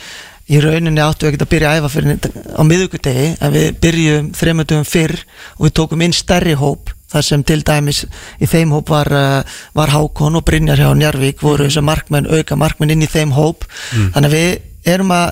[0.51, 2.18] í rauninni áttu við ekki að byrja að æfa fyrir
[2.59, 5.14] á miðugudegi en við byrjum þreymundum fyrr
[5.59, 8.04] og við tókum inn stærri hóp þar sem til dæmis
[8.38, 12.30] í þeim hóp var, uh, var Hákon og Brynjar hjá Njarvík voru þess að markmenn,
[12.30, 13.66] auka markmenn inn í þeim hóp.
[14.14, 15.28] Þannig að við erum að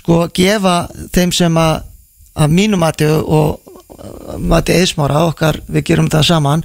[0.00, 0.74] sko gefa
[1.12, 1.86] þeim sem að
[2.40, 3.60] að mínu mati og
[4.38, 6.64] mati eðsmára okkar, við gerum það saman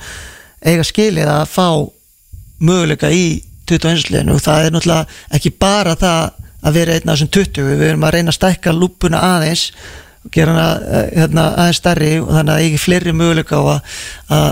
[0.65, 1.67] eiga skilið að fá
[2.63, 4.09] möguleika í 21.
[4.13, 4.37] liðinu.
[4.37, 8.05] Og það er náttúrulega ekki bara það að vera einn af þessum 20 við erum
[8.07, 9.67] að reyna að stækka lúpuna aðeins
[10.33, 13.99] gera hana eh, hérna, aðeins stærri og þannig að ekki fleiri möguleika á að,
[14.37, 14.47] að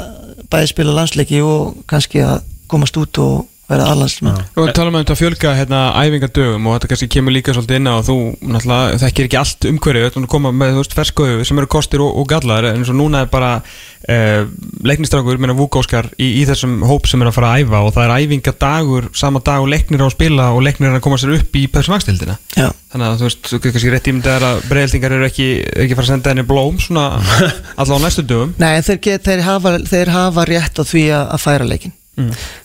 [0.53, 5.03] bæði spila landsleiki og kannski að komast út og verða allanslismenn Nú talum við um
[5.03, 8.17] þetta að fjölga hérna æfingadögum og þetta kannski kemur líka svolítið inn á og þú
[8.43, 11.71] náttúrulega þekkir ekki allt umhverju þetta er að koma með þú veist ferskauðu sem eru
[11.71, 14.43] kostir og, og gallar en eins og núna er bara uh,
[14.83, 18.05] leiknistrangur, meina Vúkóskar í, í þessum hóp sem er að fara að æfa og það
[18.09, 21.35] er æfingadagur sama dag og leiknir á að spila og leiknir er að koma sér
[21.37, 25.17] upp í persónvagstildina Já, þannig að þú veist, þú kannski rétt ímyndið er að breyðaldingar
[25.17, 25.49] eru ekki,
[25.85, 27.07] ekki fara að senda henni blóm svona
[27.79, 28.55] allavega á næstu dögum.
[28.59, 31.95] Nei þeir, get, þeir, hafa, þeir hafa rétt á því að, að færa leikin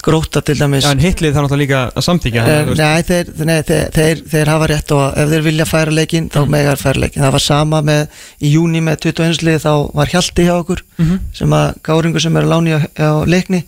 [0.04, 2.04] Gróta til dæmis Já, en hitlið þarf náttúrulega líka að
[2.44, 2.82] Eh, hann, þú veist.
[2.82, 6.40] Nei, þeir, nei þeir, þeir, þeir hafa rétt og ef þeir vilja færa leikin þá
[6.52, 7.22] megar færa leikin.
[7.24, 10.84] Það var sama með í júni með 21 lið þá var Hjalti hjá okkur
[11.32, 13.62] sem að gáringu sem er að láni á, á leikni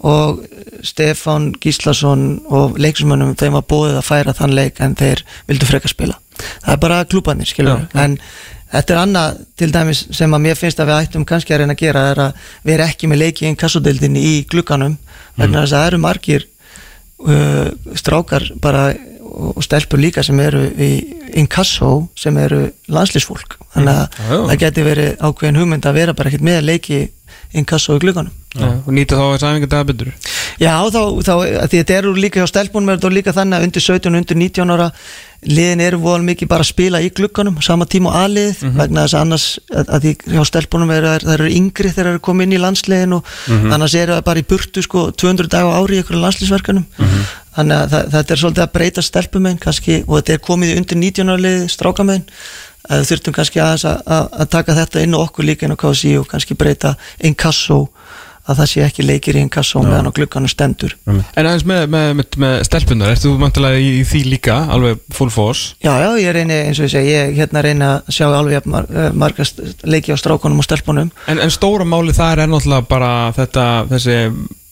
[0.00, 0.42] og
[0.82, 5.88] Stefán Gíslason og leiksumönnum þeim var bóðið að færa þann leik en þeir vildu freka
[5.92, 6.18] spila.
[6.64, 8.00] Það er bara klúbanir, skilur já.
[8.00, 8.18] en
[8.70, 11.76] þetta er annað til dæmis sem að mér finnst að við ættum kannski að reyna
[11.76, 14.96] að gera er að við erum ekki með leiki í kassodeildinni í glugganum
[15.36, 16.46] vegna þess að það eru margir
[17.26, 18.90] uh, strákar bara
[19.30, 20.90] og stelpur líka sem eru í
[21.38, 24.36] inkasso sem eru landslýsfólk þannig að já.
[24.50, 27.00] það geti verið ákveðin hugmynd að vera bara ekkert með leiki
[27.56, 28.34] inkasso í glugganum.
[28.50, 30.08] Já, og nýta þá þess æfingadag betur?
[30.58, 33.66] Já, þá, þá að því þetta eru líka hjá stelpunum er þetta líka þannig að
[33.68, 34.88] undir 17 og undir 19 ára
[35.46, 39.04] liðin eru vol mikið bara að spila í glugganum á sama tíma og aðlið vegna
[39.06, 42.22] þess að annars að, að því hjá stelpunum er, það eru yngri þegar þeir eru
[42.26, 43.30] komið inn í landsliðin og
[43.70, 46.84] annars eru það bara í burtu sko 200 daga á ári í einhverju landsliðsverkanum
[47.56, 50.76] þannig að það, þetta er svolítið að breyta stelpumegin kannski og þetta er komið í
[50.82, 52.26] undir 19 ára lið strákamegin
[52.90, 55.76] að við þurftum kannski aðeins að, að, að taka þetta inn á okkur líka inn
[55.76, 57.84] á KSI og kannski breyta inkasso
[58.50, 60.94] að það sé ekki leikir í inkasso meðan á glugganum stendur.
[61.06, 64.98] En aðeins með, með, með, með stelpunar, ert þú mantilega í, í því líka, alveg
[65.14, 65.76] full force?
[65.84, 68.72] Já, já, ég reyni eins og ég segi, ég hérna reyni að sjá alveg jafn
[68.74, 71.12] mar eh, marga st- leiki á strákunum og stelpunum.
[71.30, 74.16] En, en stóra máli þar er náttúrulega bara þetta, þessi,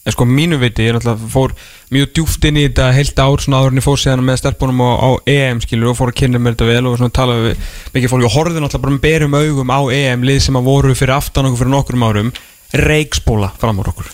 [0.08, 1.52] en sko mínu viti, ég náttúrulega fór
[1.92, 4.80] mjög djúft inn í þetta heilt ár, svona áður en ég fór síðan með stelpunum
[4.80, 7.66] á, á EM, skilur, og fór að kynna mér þetta vel og svona talaði við
[7.96, 8.28] mikið fólk.
[8.28, 11.50] Og horfði náttúrulega bara með berum augum á EM, lið sem að voru fyrir aftan
[11.50, 12.32] okkur fyrir nokkrum árum,
[12.88, 14.08] reikspóla fram úr okkur,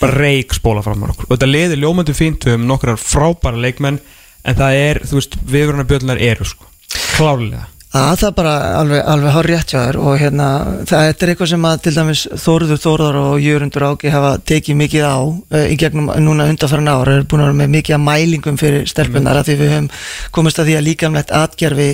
[0.00, 4.00] bara reikspóla fram úr okkur, og þetta liði ljómandi fínt við um nokkrar frábæra leikmenn,
[4.48, 6.72] en það er, þú veist, viðvöruna bjölnar eru, sko,
[7.18, 10.46] klárlega að það er bara alveg, alveg hár rétt hjá þér og hérna,
[10.90, 15.04] það er eitthvað sem að til dæmis Þóruður Þórðar og Jörundur Áki hafa tekið mikið
[15.06, 18.88] á uh, í gegnum núna undanfæran ára, er búin að vera með mikið mælingum fyrir
[18.90, 19.90] stelpunar að því við höfum
[20.34, 21.90] komist að því að líkamlegt atgerfi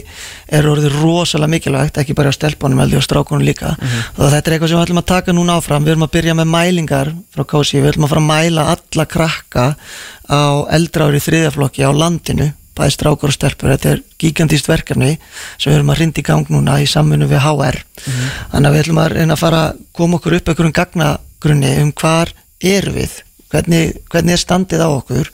[0.48, 3.74] er orðið rosalega mikilvægt, ekki bara á stelpunum heldur á strákunum líka.
[4.16, 6.36] Og þetta er eitthvað sem við ætlum að taka núna áfram, við erum að byrja
[6.40, 9.66] með mælingar frá KSI, við ætlum að fara að mæla alla krakka
[10.30, 10.42] á
[10.78, 12.50] eldra ári þriðaflokki á landinu
[12.80, 15.14] bæði strákur og stelpur, þetta er gigantíst verkefni
[15.54, 17.80] sem við erum að rinda í gang núna í samfunnu við HR
[18.50, 21.92] þannig að við ætlum að reyna að fara að koma okkur upp einhverjum gagnagrunni um
[22.00, 23.18] hvar eru við?
[23.50, 25.28] Hvernig, hvernig er standið á okkur?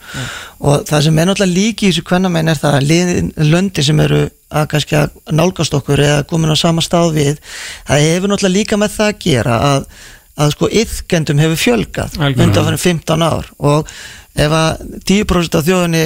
[0.65, 2.77] Og það sem er náttúrulega líki í þessu kvennamenn er það
[3.45, 7.41] löndi sem eru að kannski að nálgast okkur eða komin á sama stað við
[7.85, 9.85] það hefur náttúrulega líka með það að gera að,
[10.33, 11.61] að sko yðkendum hefur
[12.17, 12.47] Algjörlega.
[12.47, 13.51] undan 15 ár.
[13.59, 13.93] Og
[14.37, 16.05] ef að 10% af þjóðinni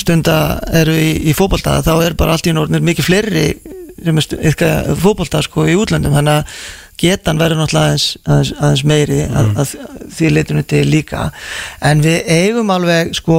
[0.00, 0.36] stunda
[0.74, 3.46] eru í, í fótbolta þá er bara allt í norðnir mikið fleiri
[4.98, 6.16] fótbolta sko í útlöndum.
[6.16, 6.56] Þannig að
[7.02, 9.74] getan verður náttúrulega aðeins, aðeins, aðeins meiri að, að
[10.16, 11.30] því leitinu til líka.
[11.82, 13.38] En við eigum alveg sko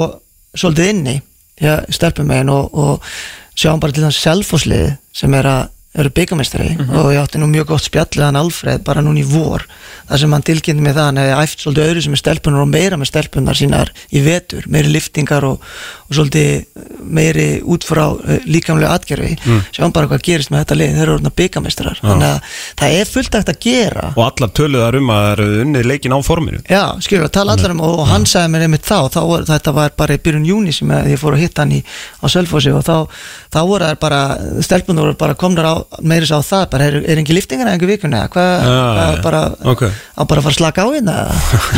[0.54, 1.16] svolítið inni
[1.62, 3.14] ja, stelpumegin og, og
[3.56, 7.68] sjáum bara til þess selfosliði sem er að eru byggamestari og ég átti nú mjög
[7.70, 9.62] gott spjallið hann Alfred bara núna í vor
[10.08, 12.72] þar sem hann tilkynnti með það hann hefði æft svolítið öðru sem er stelpunar og
[12.72, 15.62] meira með stelpunar sínar í vetur, meiri liftingar og,
[16.10, 16.66] og svolítið
[17.14, 19.62] meiri út frá uh, líkamlega atgerfi mm.
[19.76, 23.12] sjáum bara hvað gerist með þetta lið, þeir eru orðna byggamestrar þannig að það er
[23.14, 24.08] fullt hægt að gera.
[24.16, 26.64] Og allar töluðar um að það eru unnið leikin á forminu.
[26.66, 29.76] Já, skilur að tala allar um og hann sagði mér einmitt þá, þá var, þetta
[29.78, 32.86] var bara í byrjun júni sem ég fór að hitta hann í, á Selfossi og
[32.88, 32.96] þá,
[33.54, 34.22] þá voru það bara
[34.66, 37.90] stelpunur voru bara komnar á meiris á það, bara er, er engi liftingar eða engi
[37.90, 39.42] vikuna, hvað, Já, hvað já, bara
[39.74, 39.84] ok.
[39.90, 41.18] á bara að fara að slaka á hérna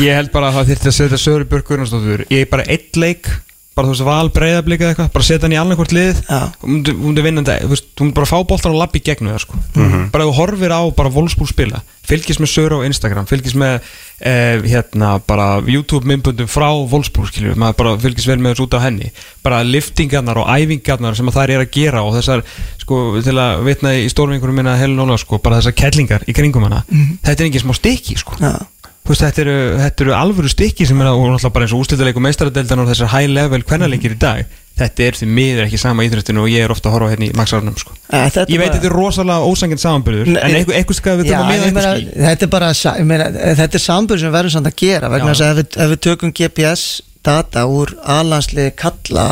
[0.04, 3.30] Ég held bara að það þyrfti að setja Söru Gunnarsdóttur Ég er bara eitt leik
[3.76, 6.40] bara þú veist val breyðablika eða eitthvað bara setja hann í annarkvort lið Já.
[6.62, 9.34] hún myndi, hún myndi vinnandi þú veist, hún myndi bara fá boltan og labbi gegnum
[9.36, 9.60] það sko.
[9.76, 10.06] Mhm.
[10.14, 13.80] bara ef þú horfir á bara volspúl spila fylgist með Söru á Instagram fylgist með
[14.22, 18.78] eh, hérna bara YouTube myndböndum frá volspúl skilju maður bara fylgist vel með þessu út
[18.78, 19.10] á henni
[19.44, 22.46] bara liftingarnar og æfingarnar sem að þær er að gera og þessar
[22.80, 26.64] sko til að vitna í stórvingurum minna Helen Óla sko bara þessar kellingar í kringum
[26.70, 26.84] hana
[27.26, 28.75] þetta er ekki smá stykki sko Já, Þú
[29.14, 31.82] veist, þetta eru, þetta eru alvöru stykki sem er að, og náttúrulega bara eins og
[31.86, 34.46] úslitaleikum meistaradeldan og þessar high level kvennaleikir í dag
[34.76, 37.36] þetta er því miður ekki sama íþrættinu og ég er ofta að horfa hérna í
[37.40, 37.94] maxarunum sko.
[38.12, 41.66] Ég veit bara- þetta er rosalega ósanginn samanbyrður en eitthvað, eitthvað skal við miða meina,
[41.70, 42.72] eitthvað skil þetta er bara
[43.12, 43.30] meina,
[43.62, 45.94] þetta er sambur sem við verðum samt að gera vegna þess að ef við, ef
[45.94, 46.84] við tökum GPS
[47.24, 49.28] data úr aðlandsliði kalla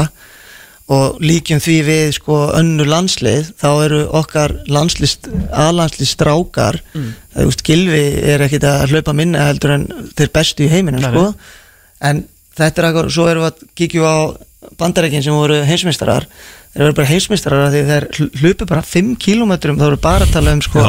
[0.94, 7.12] og líkjum því við sko önnu landslið þá eru okkar landslist aðlandslið strákar mm.
[7.34, 11.28] það, veist, Gilvi er ekkit að hlaupa minna heldur en þeir bestu í heiminum sko.
[12.04, 12.26] en
[12.58, 14.18] þetta er akkur svo erum við að kíkju á
[14.80, 16.28] bandarækin sem voru heimsmeistarar.
[16.74, 18.06] Þeir eru bara heimsmeistarar af því þeir
[18.42, 20.86] hlupu bara 5 km þá eru bara að tala um sko,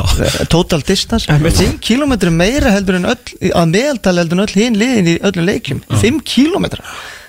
[0.53, 1.29] total distance.
[1.29, 5.49] 5 km meira heldur en öll að meðaltala heldur en öll hinn liðin í öllum
[5.51, 5.83] leikjum.
[6.01, 6.71] 5 km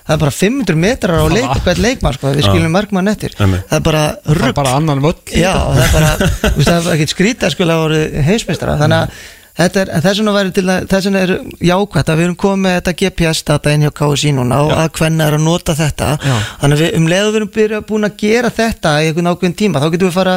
[0.05, 3.33] það er bara 500 metrar á leik, hvert leikmann sko, við skiljum markmann eftir.
[3.37, 6.11] Það er bara Það er rugg bara annan völl Já, það er bara,
[6.67, 8.77] það er ekkert skrítið að skilja að voru heimsmeistara.
[8.83, 9.25] Þannig að
[9.55, 11.33] þetta er, þess vegna væri til að þess vegna er
[11.69, 15.29] jákvæmt að við erum komið með þetta GPS-data inn hjá KSI núna og að hvenna
[15.29, 16.09] er að nota þetta.
[16.19, 16.35] Já.
[16.61, 19.59] þannig að við um leiðu við erum byrja, búin að gera þetta í einhvern ákveðin
[19.61, 20.35] tíma, þá getum við fara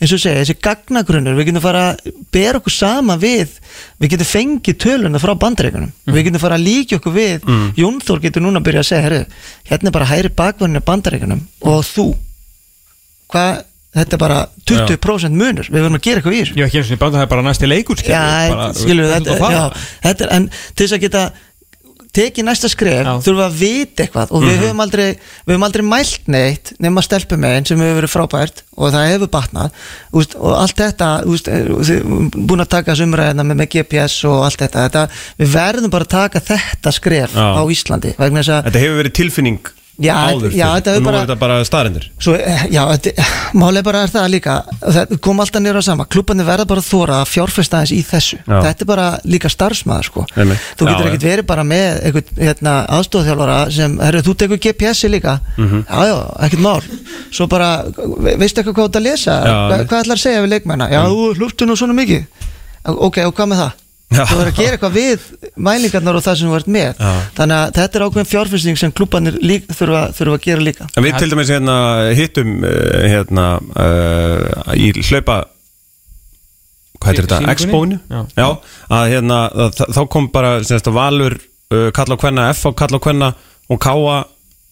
[0.00, 3.56] eins og segja, þessi gagnagrunnur, við getum fara að bera okkur sama við
[4.00, 7.44] við getum fengið töluna frá bandreikunum við getum fara að líka okkur við.
[7.44, 7.66] Mm.
[7.76, 9.20] Jónþór getur núna að byrja að segja, herru
[9.68, 12.06] hérna er bara hæri bakverðinu bandreikunum og þú.
[13.30, 13.60] Hvað,
[14.00, 14.40] þetta er bara
[14.70, 16.56] 20% munur, við verðum að gera eitthvað í þessu.
[16.56, 19.12] Hef ekki eins og bátt að það er bara næsti leikur skilur, Já, bara, skilur
[19.12, 19.62] þetta, já,
[20.08, 21.24] þetta er, en til þess að geta
[22.16, 23.12] tekið næsta skref, Já.
[23.24, 25.06] þurfum við að vita eitthvað og við höfum aldrei,
[25.46, 29.32] við höfum aldrei mælt neitt nema stelpum einn sem hefur verið frábært og það hefur
[29.36, 29.82] batnað
[30.16, 31.50] úst, og allt þetta, úst,
[32.36, 35.04] búin að taka sumræðina með, með GPS og allt þetta, þetta,
[35.40, 37.46] við verðum bara að taka þetta skref Já.
[37.56, 41.26] á Íslandi Þetta hefur verið tilfinning Já, áður já, þetta er og nú bara- er
[41.26, 43.24] þetta bara staðrindir Svo, eh, já, þetta,
[43.60, 47.18] málega bara er það líka það kom alltaf nýra sama, klubbarnir verða bara að þóra
[47.20, 48.38] að fjárfesta aðeins í þessu.
[48.46, 48.60] Já.
[48.64, 50.24] þetta er bara líka starfsmaður sko.
[50.36, 50.58] Einmitt.
[50.78, 55.08] þú getur Já, ekkert verið bara með einhvern hérna, aðstofþjálfara sem, herru, þú tekur GPS-i
[55.12, 55.40] líka.
[55.58, 55.84] Mhm.
[55.84, 56.16] já, já,
[56.48, 56.82] ekkert mál.
[57.30, 57.84] Svo bara,
[58.18, 59.30] ve- veistu eitthvað hvað þú ert að lesa?
[59.44, 59.88] Já, Hva, einmitt.
[59.90, 62.24] hvað ætlar að segja við leikmenna já, þú hlústu nú svona mikið.
[62.86, 63.72] Ok, og hvað með það
[64.10, 64.24] Já.
[64.26, 65.26] þú verður að gera eitthvað við
[65.66, 66.88] mælingarnar og það sem þú ert með.
[66.98, 67.12] Já.
[67.36, 68.94] þannig að þetta er ákveðin fjárfesting sem
[69.38, 70.88] lík, þurfa, þurfa að gera líka.
[70.96, 71.76] En við til dæmis hérna
[72.18, 73.46] hittum uh, hérna
[73.78, 75.38] uh, í hlaupa
[77.00, 77.38] hvað heitir þetta,
[78.90, 79.38] að hérna
[79.78, 81.38] þá kom bara semst, Valur,
[81.72, 83.32] uh, Kalla og Kvenna F á Kalla og Kvenna
[83.70, 84.20] og Káa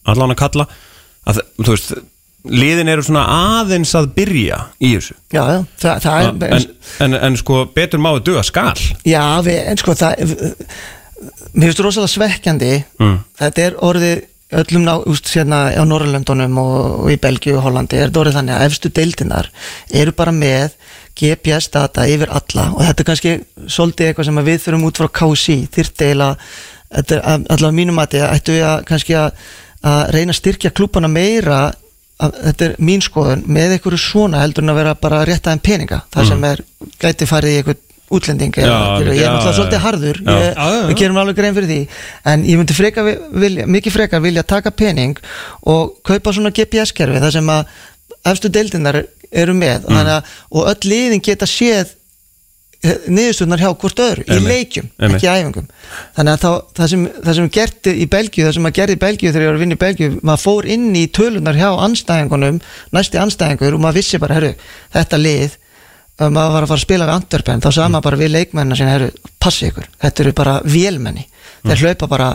[0.08, 0.68] allan að kalla.
[1.28, 1.94] Að, þú veist,
[2.48, 3.24] liðin eru svona
[3.58, 5.16] aðeins að byrja í þessu.
[5.34, 6.66] Já, já, það, það er en,
[7.06, 8.72] en, en sko betur má að duga skal.
[9.08, 10.24] Já, við, en sko það
[11.58, 12.72] Mér finnst rosalega svekkjandi.
[13.02, 13.14] Mm.
[13.40, 14.18] Þetta er orðið
[14.58, 18.36] öllum ná, úst, hérna á Norrlöndunum og, og í Belgíu og Hollandi er þetta orðið
[18.38, 19.48] þannig að efstu deildinar
[20.00, 20.76] eru bara með
[21.18, 22.68] GPS data yfir alla.
[22.76, 23.34] Og þetta er kannski
[23.66, 25.58] svolítið eitthvað sem við þurfum út frá KC
[26.88, 29.42] að- allavega mínum að þetta ættu við að kannski að,
[29.84, 31.58] að reyna að styrkja klúbana meira
[32.18, 35.54] að, þetta er mín skoðun með einhverju svona heldur en að vera bara að rétta
[35.54, 36.00] þeim peninga.
[36.14, 36.64] Það sem er
[37.02, 40.20] gæti farið í eitthvað útlending eða, Já, skilur, ég er náttúrulega svolítið harður.
[40.24, 41.80] Ég, við gerum alveg grein fyrir því.
[42.32, 45.20] En ég myndi freka vilja, mikið frekar vilja taka pening
[45.68, 47.76] og kaupa svona GPS-kerfi þar sem að
[48.32, 49.84] efstu deildinnar eru með.
[49.84, 49.98] Mm.
[49.98, 51.92] þannig að, og öll liðin geta séð
[52.86, 54.36] niðurstöðnar hjá hvort öðru í
[55.02, 55.18] Einmitt.
[55.18, 55.64] ekki æfingum
[56.14, 59.00] þannig að þá, það sem, það sem gerti í Belgíu það sem að gerði í
[59.02, 62.60] Belgíu þegar ég var að vinna í Belgíu maður fór inn í tölunar hjá anstæðingunum
[62.94, 64.52] næsti anstæðingur og maður vissi bara herru,
[64.94, 65.58] þetta lið
[66.18, 68.76] ef maður var að fara að spila við Antwerpen þá sagði maður bara við leikmennina
[68.78, 71.26] sinna herru, passi ykkur, þetta eru bara vélmenni.
[71.58, 72.26] Þeir hlaupa bara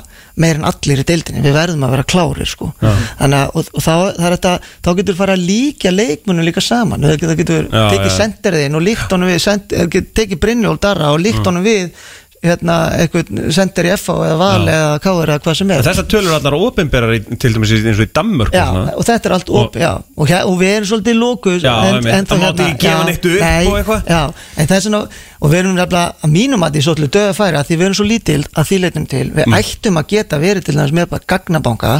[0.43, 1.41] meir en allir í deildinni.
[1.45, 2.67] Við verðum að vera klárir sko.
[2.81, 3.93] Þannig að og, og þá,
[4.25, 4.51] er þetta,
[4.83, 7.05] þá getur fara að líka leikmennum líka saman.
[7.05, 8.15] Það getur, það getur Já, tekið já.
[8.17, 9.77] senderðin og líkt honum við send,
[10.19, 11.47] tekið Brynjól Darra og líkt Mm.
[11.51, 12.03] honum við
[12.43, 14.73] hérna, eitthvað sender í FH eða Val Já.
[14.73, 18.05] eða Káður eða hvað sem er En þessar tölur allar ofinberar til dæmis eins og
[18.05, 18.95] í Danmörk Já, og svona.
[18.99, 21.73] og þetta er allt Og- op, já, og, hér, og við erum svolítið lókuð Já,
[21.87, 22.27] einmitt.
[22.33, 24.03] Það mátti ekki gefa neitt upp nei, og eitthvað.
[24.11, 24.21] Já,
[24.57, 25.01] en þess vegna
[25.43, 27.97] og við erum nefnilega að mínum að því svolítið döða færi að því við erum
[27.99, 29.53] svo lítil að því leitum til við Mm.
[29.59, 31.93] ættum að geta verið til þess með bara gagnabanka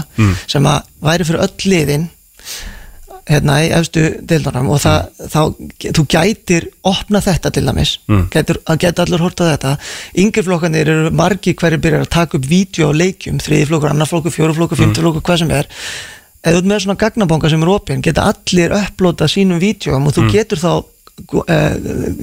[0.47, 2.09] sem að væri fyrir öll liðin
[3.29, 5.29] hérna í efstu deildunum og það, Mm.
[5.33, 5.41] þá,
[5.97, 8.29] þú gætir opna þetta til dæmis Mm.
[8.29, 9.77] gætir, að geta allir hort á þetta
[10.17, 14.07] yngri flokkanir eru margi hverju byrjar að taka upp vídeo á leikjum, þriði flokkur, annar
[14.07, 15.21] flokkur, fjóru flokkur, fymti Mm.
[15.21, 15.67] hvað sem er
[16.43, 20.57] eða með svona gagnabonga sem er opinn geta allir upplota sínum vídeoum og þú getur
[20.59, 21.75] þá uh,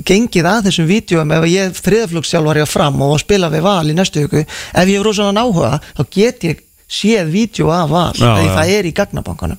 [0.04, 4.24] gengið að þessum vídeoum ef ég þriðaflokksjálfari á fram og spila við val í næstu
[4.26, 6.60] viku ef ég hefur rosalega áhuga þá get ég
[6.90, 8.54] séð vídeo af val Já, því já.
[8.58, 9.58] það er í gagnabankanum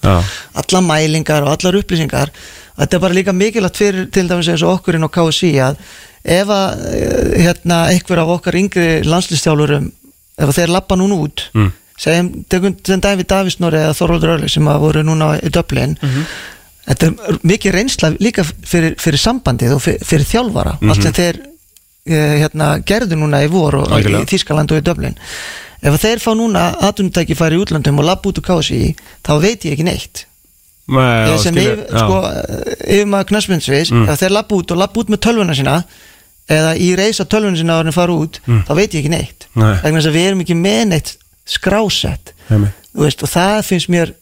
[0.62, 2.32] alla mælingar og allar upplýsingar
[2.82, 5.78] þetta er bara líka mikilvægt fyrir til dæmis eins og okkur inn á KSI að
[6.24, 9.88] ef að eh, hérna, einhver af okkar yngri landslistjálfurum
[10.42, 11.72] ef þeir lappa núna út Mm.
[12.02, 15.96] segjum, tegum sem Davíð Davísnóri eða Þorvaldur Örli sem að voru núna í Dublin
[16.88, 21.38] þetta er mikið reynsla líka fyrir, fyrir sambandið og fyrir, fyrir þjálfara allt sem þeir
[22.10, 24.30] eh, hérna, gerðu núna í vor og í Algjörlega.
[24.34, 25.18] Þískaland og í Dublin
[25.82, 29.66] ef þeir fá núna atvinnutæki færi í útlandum og lapp út úr KSI þá veit
[29.66, 30.26] ég ekki neitt.
[30.92, 32.16] Nei, sem yfir, sko,
[32.84, 34.10] yfir maður knarsmyndsvis Mm.
[34.12, 35.84] ef þeir lapp út og lapp út með tölvuna sína
[36.52, 39.48] eða í reysa tölvuna sína áður en fara út þá veit ég ekki neitt.
[39.56, 39.78] Mm.
[39.86, 41.14] Þess að við erum ekki með neitt
[41.48, 42.34] skrásett
[42.94, 44.14] veist, og það finnst mér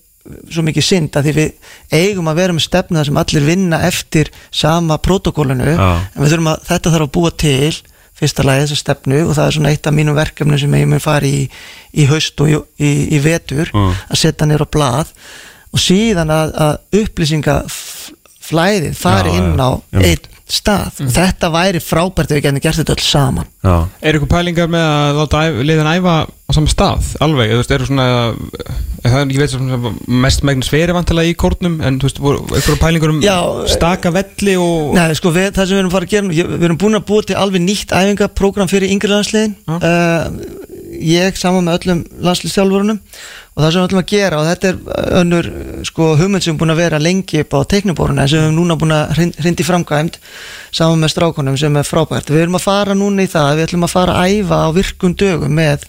[0.52, 1.52] svo mikið synd að því við
[1.96, 6.68] eigum að vera með stefna sem allir vinna eftir sama protokólinu en við þurfum að
[6.70, 7.72] þetta þarf að búa til
[8.20, 11.00] fyrsta lagi þessa stefnu og það er svona eitt af mínum verkefnum sem ég mun
[11.04, 11.46] fara í,
[11.96, 13.94] í haust og í, í, í vetur Mm.
[14.12, 15.14] að setja nýra á blað
[15.74, 20.02] og síðan að, að upplýsingaflæðið fari Já, inn á já, já.
[20.10, 23.76] einn stað og þetta væri frábært ef við getum gert þetta öll saman Já.
[24.02, 26.16] Er ykkur pælingar með að láta liðin æfa
[26.50, 28.06] á sama stað, alveg, þú veist, eru svona
[29.04, 29.92] það er, ég veit svona
[30.26, 33.22] mest megnis veri vantilega í kórnum, en þú veist, voru ykkur pælingar um
[33.70, 36.80] staka velli og Nei, sko, við, það sem við erum fara að gera við erum
[36.82, 39.56] búin að búa til alveg nýtt æfingaprógram fyrir yngri landsliðin.
[39.70, 40.66] Uh,
[41.00, 45.14] ég saman með öllum landsliðstjálfurunum og það sem við ætlum að gera og þetta er
[45.20, 45.50] önnur
[45.88, 48.78] sko, hugmynd sem er búin að vera lengi upp á teiknubóruna sem við erum núna
[48.80, 50.20] búin að hrindi framkvæmt
[50.76, 52.34] saman með strákunum sem er frábært.
[52.34, 55.16] Við erum að fara núna í það, við ætlum að fara að æfa á virkum
[55.20, 55.88] dögum með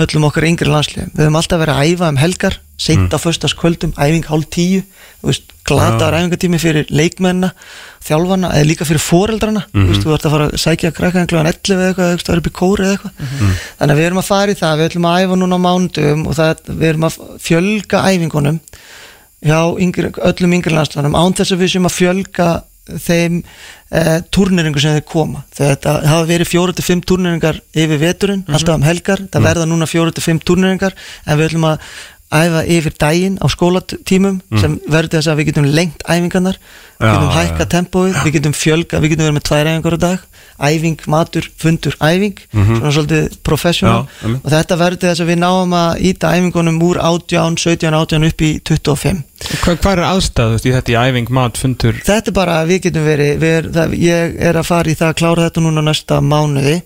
[0.00, 1.10] öllum okkar yngri landsliðum.
[1.12, 4.82] Við höfum alltaf verið að æfa um helgar seint á föstaskvöldum, æfing hálf tíu
[5.68, 7.52] glataðar æfingatími fyrir leikmenna,
[8.02, 11.50] þjálfana eða líka fyrir foreldrana, þú veist, þú ert að fara að sækja krakkaðan kljóðan
[11.52, 13.12] 11 eða eitthvað, þú veist, það er upp í kóri eða eitthvað.
[13.78, 16.26] Þannig að við erum að fara í það, við ætlum að æfa núna á mánudum
[16.26, 18.58] og það, við erum að fjölga æfingunum
[19.42, 22.48] hjá yngri, öllum yngri landsliðanum án þess að við séum að fjölga
[22.82, 23.38] þeim
[23.94, 25.44] eh, turneringu sem þeir koma.
[25.54, 29.88] Þetta hafa verið fjóru til fimm turneringar yfir veturinn, alltaf um helgar það verða núna
[29.90, 31.92] fjóru til fimm turneringar en við ætlum að
[32.32, 36.58] æfa yfir daginn á skólatímum sem verður þess að við getum lengt æfingarnar
[36.98, 40.28] við getum hækka tempóið, við getum fjölga við getum verið með tvær æfingar á dag
[40.62, 44.04] æfing, matur, fundur, æfing svona svolítið professional.
[44.06, 48.28] Já, og þetta verður þess að við náum að íta æfingunum úr 18, 17, 18
[48.28, 49.22] upp í 25
[49.62, 51.98] hvað, hvað er aðstæð, þú veist, í þetta í æfing, mat, fundur?
[52.06, 54.98] Þetta er bara að við getum verið við er, það, ég er að fara í
[55.00, 56.76] það að klára þetta núna næsta mánuði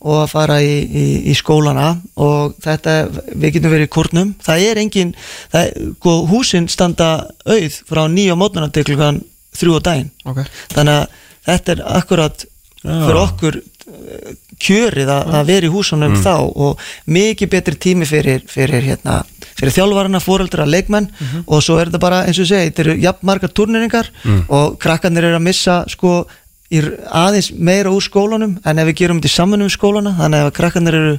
[0.00, 1.90] og að fara í, í, í skólana
[2.20, 2.94] og þetta,
[3.34, 4.30] við getum verið í kórnum.
[4.44, 5.10] Það er engin,
[5.52, 7.10] það, sko, húsin standa
[7.44, 9.20] auð frá nýja mótnana til klukkan
[9.56, 10.14] þrjú á daginn.
[10.30, 10.48] Okay.
[10.74, 11.18] þannig að
[11.50, 12.46] þetta er akkurat
[12.80, 18.44] fyrir okkur eh, kjörið að, að vera í húsunum þá og mikið betri tími fyrir,
[18.48, 19.20] fyrir, hérna,
[19.58, 21.08] fyrir þjálfarana, fóreldra, leikmenn
[21.46, 24.12] og svo er þetta bara eins og segi, þetta eru jafn margar turneringar
[24.48, 26.22] og krakkarnir eru að missa sko
[26.70, 30.50] aðeins meira úr skólanum en ef við gerum þetta í samfunum við skólana þannig að
[30.50, 31.16] ef krakkarnir eru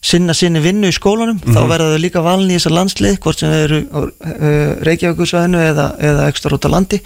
[0.00, 3.52] sinna sinni vinnu í skólanum þá verða þau líka valin í þessa landslið hvort sem
[3.52, 7.00] þau eru á uh, Reykjavíkusvæðinu eða, eða ekstra út á landi.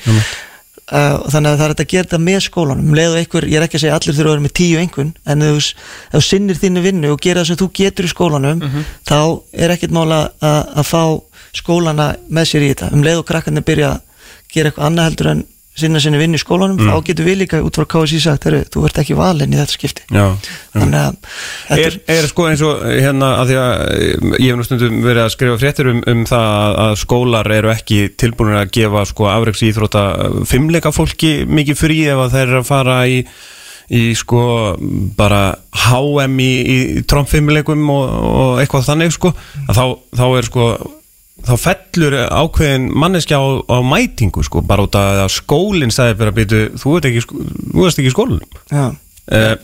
[0.93, 2.89] Uh, þannig að það er að gera þetta með skólanum.
[2.91, 4.81] Um leið og einhver, ég er ekki að segja allir þurfa að vera með tíu
[4.83, 5.71] einhvern en ef
[6.13, 8.61] þú, sinnir þínu vinnu og gera það sem þú getur í skólanum
[9.09, 9.19] þá
[9.57, 11.03] er ekkert mála að, að fá
[11.57, 12.93] skólana með sér í þetta.
[12.93, 15.43] Um leið og krakkarnir byrja að gera eitthvað annað heldur en
[15.79, 18.99] sinna sinni vinnu í skólanum þá getur við líka út frá KSI sagt þú ert
[19.01, 20.03] ekki valinn í þetta skipti.
[20.13, 20.27] Já.
[20.75, 21.15] þannig að
[21.71, 25.23] þetta Er, er sko eins og hérna að því að eh, ég hef stundum verið
[25.25, 29.65] að skrifa fréttir um, um það að- skólar eru ekki tilbúinir að gefa sko afreiks
[29.71, 30.05] íþrótta
[30.53, 33.23] fimmleika fólki mikið frí ef að þeir eru að fara í
[33.93, 34.43] í sko
[35.19, 35.41] bara
[35.89, 36.77] HM í, í
[37.09, 39.33] trompfimmleikum og, og eitthvað þannig sko.
[39.69, 39.85] Að þá,
[40.17, 40.67] þá er sko
[41.43, 46.33] þá fellur ákveðin manneskja á, á mætingu sko bara út af að skólinn sagði fyrir
[46.33, 47.25] að býtu þú ert ekki,
[47.89, 48.93] ekki í skólanum já,
[49.31, 49.57] Eh,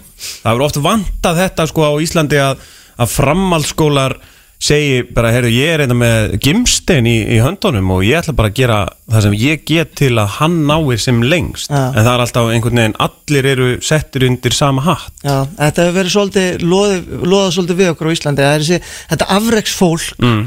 [0.44, 2.60] það er oft vantað þetta sko á Íslandi að,
[2.94, 4.14] að framhaldsskólar
[4.62, 8.50] segi bara, heyrðu, ég er einnig með gimstein í, í höndunum og ég ætla bara
[8.50, 11.92] að gera það sem ég get til að hann náir sem lengst, Já.
[11.92, 15.98] en það er alltaf einhvern veginn, allir eru settir undir sama hatt já, þetta hefur
[16.00, 20.42] verið svolítið loðað svolítið við okkur á Íslandi það er þessi, þetta afreks fólk mm.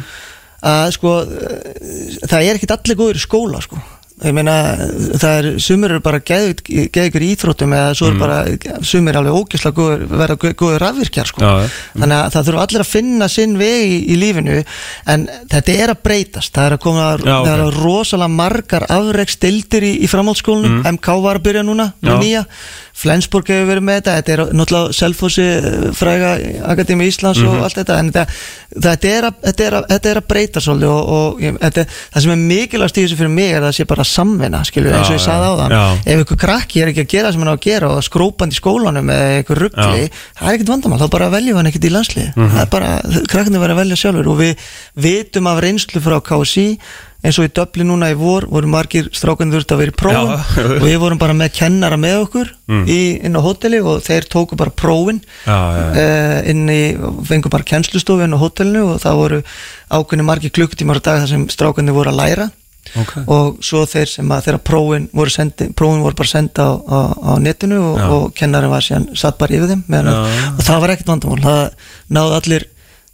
[0.62, 1.16] Að sko
[2.28, 3.80] það er ekkit allir góður í skóla sko.
[4.22, 4.54] Ég meina
[5.18, 8.36] það er sumir eru bara geð ykkur íþróttum eða svo er bara
[8.86, 11.42] sumir alveg ógislega góður verða gó- góður rafvirkjar sko.
[11.42, 14.60] Já, þannig að það þurfa allir að finna sinn veg í, í lífinu
[15.16, 16.54] en þetta er að breytast.
[16.54, 20.84] Það er að koma Já, það er að rosalega margar afreikstildir í, í framhaldsskólanum.
[21.00, 21.90] MK var að byrja núna
[22.22, 22.46] nýja
[23.02, 26.32] Flensborg hefur verið með þetta þetta er náttúrulega Selfossi eh, fræga
[26.72, 27.48] Akademi Íslands Mhm.
[27.58, 28.26] og allt þetta en þetta,
[28.86, 32.22] þetta, er að, þetta, er að, þetta er að breyta svolítið og, og þetta, það
[32.26, 35.10] sem er mikilvægast í þessu fyrir mig er að það sé bara samvinna skilju eins
[35.10, 35.84] og ég sagði á Já.
[36.14, 38.62] ef ykkur krakki er ekki að gera sem hann á að gera og skrópandi í
[38.62, 42.30] skólanum eða ykkur ruggli það er ekkert vandamál, þá bara veljum hann ekkert í landslið
[42.36, 42.50] Mhm.
[42.54, 42.92] það er bara,
[43.32, 44.68] krakkinni verður að velja sjálfur og við
[45.08, 46.68] vitum af reynslu frá KSI
[47.22, 50.32] eins og í Dublin núna í vor voru margir strákan þurft að vera í prófum
[50.32, 50.64] Já.
[50.78, 52.86] og við vorum bara með kennara með okkur Mm.
[52.88, 56.96] í, inn á hóteli og þeir tóku bara prófin Já, já, uh, inn í,
[57.28, 59.40] fengu bara kennslustofu inn á hótelinu og það voru
[59.92, 62.48] ákveðni margir klukkutímar á dag þar sem strákandi voru að læra
[62.98, 63.12] Ok.
[63.30, 67.00] og svo þeir sem að þeirra prófin voru, sendi, prófin voru bara senda á, á,
[67.14, 71.12] á netinu og, og kennarinn var síðan satt bara yfir þeim og það var ekkert
[71.12, 71.62] vandamál það
[72.18, 72.66] náði allir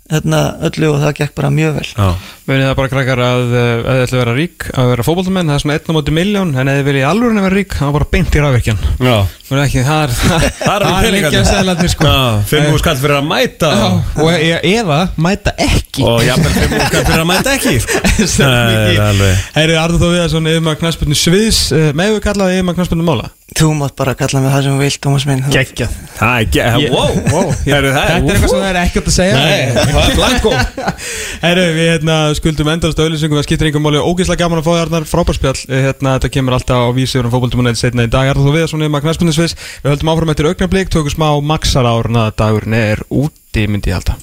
[0.08, 0.40] hérna,
[0.70, 2.08] öllu og það gekk bara mjög vel Já.
[2.48, 5.58] Munið það bara krakkar að ef þið ætlu að vera rík að vera fótboltamenn, það
[5.58, 7.90] er svona einn á móti miljón en ef þið viljið alveg að vera rík, það
[7.90, 9.18] var bara beint í rafvirkjan Já.
[9.48, 10.14] Munið ekki, það er
[10.68, 11.46] Það eru liggja peningarnir.
[11.48, 12.08] seðlarnir sko.
[12.08, 13.70] Já, Fimm úr skall fyrir að mæta.
[13.72, 13.86] Já,
[14.20, 16.04] og e- eða mæta ekki.
[16.04, 17.76] Og jafnvel fimm úr skall fyrir að mæta ekki.
[18.28, 18.44] Sko.
[18.44, 22.80] Það er alveg Herri Arður Þó Viðarsson, yfirmaður knaspunni Sviðs uh, með við kallaði yfirmaður
[22.82, 23.30] knaspunni Mála?
[23.58, 25.46] Þú mátt bara kalla mig það sem þú vilt Thomas minn.
[25.48, 27.54] Það er ekki, Ég- wow, wow.
[27.64, 29.40] Það Þetta er eitthvað sem það er ekkert að segja.
[29.40, 30.52] Nei, það er blanko
[31.46, 35.02] Herru, við hérna, skuldum endast auðlýsingum það skiptir einhver máli, ógeðslega gaman að fá þarna
[35.12, 38.86] frábærspjall hérna, þetta kemur alltaf á vísir um fókbóltumunni setna í dag, Arður Þó Viðarsson
[38.86, 43.68] yfirmaður knaspunni Sviðs við höldum áfram eftir augnablik, tökum smá maxar árna dagurinn er úti
[43.70, 44.18] myndi ég halda